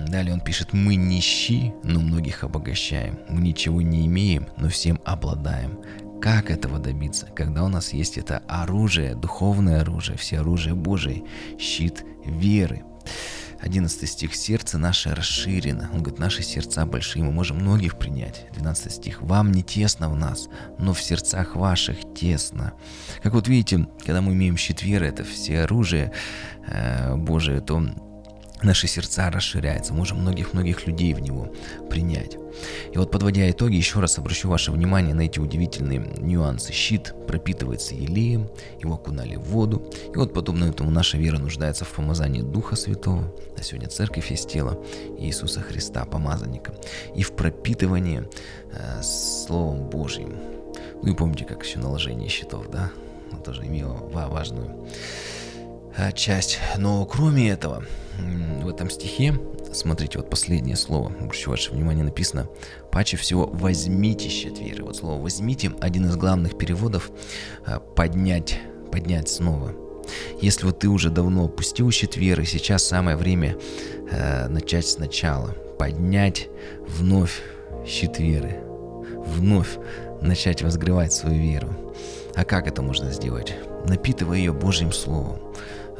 Далее 0.09 0.33
он 0.33 0.41
пишет, 0.41 0.73
мы 0.73 0.95
нищи, 0.95 1.73
но 1.83 2.01
многих 2.01 2.43
обогащаем. 2.43 3.17
Мы 3.29 3.39
ничего 3.39 3.81
не 3.81 4.05
имеем, 4.07 4.47
но 4.57 4.67
всем 4.67 4.99
обладаем. 5.05 5.79
Как 6.21 6.51
этого 6.51 6.79
добиться, 6.79 7.27
когда 7.27 7.63
у 7.63 7.69
нас 7.69 7.93
есть 7.93 8.17
это 8.17 8.43
оружие, 8.47 9.15
духовное 9.15 9.81
оружие, 9.81 10.17
все 10.17 10.39
оружие 10.39 10.75
Божие, 10.75 11.23
щит 11.57 12.03
веры. 12.25 12.83
11 13.61 14.09
стих 14.09 14.35
«Сердце 14.35 14.77
наше 14.77 15.13
расширено». 15.13 15.89
Он 15.93 16.01
говорит, 16.01 16.19
наши 16.19 16.43
сердца 16.43 16.85
большие, 16.85 17.23
мы 17.23 17.31
можем 17.31 17.57
многих 17.57 17.97
принять. 17.97 18.47
12 18.53 18.91
стих 18.91 19.21
«Вам 19.21 19.51
не 19.51 19.63
тесно 19.63 20.09
в 20.09 20.15
нас, 20.15 20.47
но 20.77 20.93
в 20.93 21.01
сердцах 21.01 21.55
ваших 21.55 21.97
тесно». 22.15 22.73
Как 23.21 23.33
вот 23.33 23.47
видите, 23.47 23.87
когда 24.05 24.21
мы 24.21 24.33
имеем 24.33 24.57
щит 24.57 24.81
веры, 24.81 25.07
это 25.07 25.23
все 25.23 25.61
оружие 25.61 26.11
э, 26.67 27.15
Божие, 27.15 27.59
то 27.61 27.83
наши 28.63 28.87
сердца 28.87 29.29
расширяются, 29.29 29.93
можем 29.93 30.21
многих-многих 30.21 30.85
людей 30.87 31.13
в 31.13 31.21
него 31.21 31.53
принять. 31.89 32.37
И 32.91 32.97
вот 32.97 33.11
подводя 33.11 33.49
итоги, 33.49 33.75
еще 33.75 33.99
раз 33.99 34.17
обращу 34.17 34.49
ваше 34.49 34.71
внимание 34.71 35.13
на 35.13 35.21
эти 35.21 35.39
удивительные 35.39 35.99
нюансы. 36.17 36.73
Щит 36.73 37.13
пропитывается 37.27 37.95
елеем, 37.95 38.49
его 38.81 38.95
окунали 38.95 39.35
в 39.35 39.43
воду. 39.43 39.89
И 40.13 40.17
вот 40.17 40.33
подобно 40.33 40.65
этому 40.65 40.91
наша 40.91 41.17
вера 41.17 41.37
нуждается 41.37 41.85
в 41.85 41.89
помазании 41.89 42.41
Духа 42.41 42.75
Святого, 42.75 43.33
а 43.57 43.63
сегодня 43.63 43.87
церковь 43.87 44.31
есть 44.31 44.49
тело 44.49 44.83
Иисуса 45.17 45.61
Христа, 45.61 46.05
помазанника, 46.05 46.73
и 47.15 47.23
в 47.23 47.33
пропитывании 47.33 48.27
э, 48.73 49.01
Словом 49.01 49.89
Божьим. 49.89 50.35
Ну 51.01 51.11
и 51.11 51.15
помните, 51.15 51.45
как 51.45 51.63
еще 51.63 51.79
наложение 51.79 52.29
щитов, 52.29 52.69
да? 52.69 52.91
Это 53.31 53.37
тоже 53.37 53.65
имело 53.65 53.93
важную 54.11 54.87
э, 55.95 56.11
часть. 56.11 56.59
Но 56.77 57.05
кроме 57.05 57.49
этого, 57.49 57.85
в 58.63 58.67
этом 58.67 58.89
стихе, 58.89 59.39
смотрите, 59.73 60.19
вот 60.19 60.29
последнее 60.29 60.75
слово, 60.75 61.11
обращу 61.19 61.51
ваше 61.51 61.71
внимание, 61.71 62.03
написано 62.03 62.47
«Паче 62.91 63.17
всего 63.17 63.47
возьмите 63.47 64.29
щит 64.29 64.59
веры». 64.59 64.83
Вот 64.83 64.97
слово 64.97 65.21
«возьмите» 65.21 65.71
один 65.81 66.05
из 66.07 66.15
главных 66.15 66.57
переводов 66.57 67.11
э, 67.65 67.79
«поднять», 67.95 68.59
«поднять 68.91 69.29
снова». 69.29 69.73
Если 70.41 70.65
вот 70.65 70.79
ты 70.79 70.87
уже 70.87 71.09
давно 71.09 71.45
опустил 71.45 71.91
щит 71.91 72.15
веры, 72.15 72.45
сейчас 72.45 72.83
самое 72.83 73.17
время 73.17 73.57
э, 74.11 74.47
начать 74.47 74.87
сначала, 74.87 75.55
поднять 75.77 76.49
вновь 76.87 77.41
щит 77.85 78.19
веры, 78.19 78.61
вновь 79.25 79.77
начать 80.21 80.61
возгревать 80.61 81.13
свою 81.13 81.39
веру. 81.39 81.69
А 82.35 82.43
как 82.43 82.67
это 82.67 82.81
можно 82.81 83.11
сделать? 83.11 83.53
Напитывая 83.87 84.37
ее 84.37 84.53
Божьим 84.53 84.91
Словом. 84.91 85.39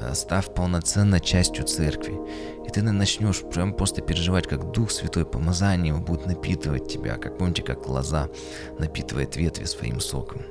Э, 0.01 0.13
став 0.15 0.53
полноценной 0.53 1.19
частью 1.19 1.65
церкви. 1.65 2.17
И 2.65 2.69
ты 2.69 2.81
начнешь 2.81 3.41
прям 3.41 3.73
просто 3.73 4.01
переживать, 4.01 4.47
как 4.47 4.71
Дух 4.71 4.91
Святой 4.91 5.25
помазание 5.25 5.89
его 5.89 5.99
будет 5.99 6.25
напитывать 6.25 6.87
тебя, 6.87 7.17
как 7.17 7.37
помните, 7.37 7.63
как 7.63 7.87
лоза 7.87 8.29
напитывает 8.77 9.35
ветви 9.35 9.65
своим 9.65 9.99
соком. 9.99 10.41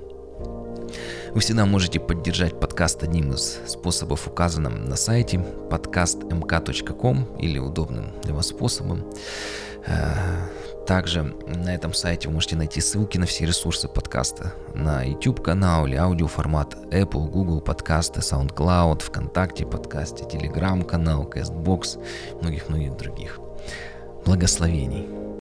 Вы 1.32 1.40
всегда 1.40 1.66
можете 1.66 2.00
поддержать 2.00 2.58
подкаст 2.58 3.02
одним 3.02 3.32
из 3.32 3.58
способов, 3.66 4.26
указанным 4.26 4.86
на 4.86 4.96
сайте 4.96 5.36
podcastmk.com 5.70 7.36
или 7.38 7.58
удобным 7.58 8.06
для 8.22 8.34
вас 8.34 8.48
способом. 8.48 9.04
Э, 9.86 10.84
также 10.86 11.22
на 11.22 11.74
этом 11.74 11.92
сайте 11.92 12.28
вы 12.28 12.34
можете 12.34 12.56
найти 12.56 12.80
ссылки 12.80 13.18
на 13.18 13.26
все 13.26 13.44
ресурсы 13.44 13.88
подкаста. 13.88 14.54
На 14.74 15.02
YouTube 15.02 15.42
канал 15.42 15.86
или 15.86 15.96
аудиоформат 15.96 16.74
Apple, 16.90 17.28
Google 17.28 17.60
подкасты, 17.60 18.20
SoundCloud, 18.20 19.02
ВКонтакте 19.02 19.66
подкасте, 19.66 20.24
Telegram 20.24 20.82
канал, 20.84 21.24
CastBox, 21.24 22.02
многих-многих 22.40 22.96
других. 22.96 23.38
Благословений! 24.24 25.27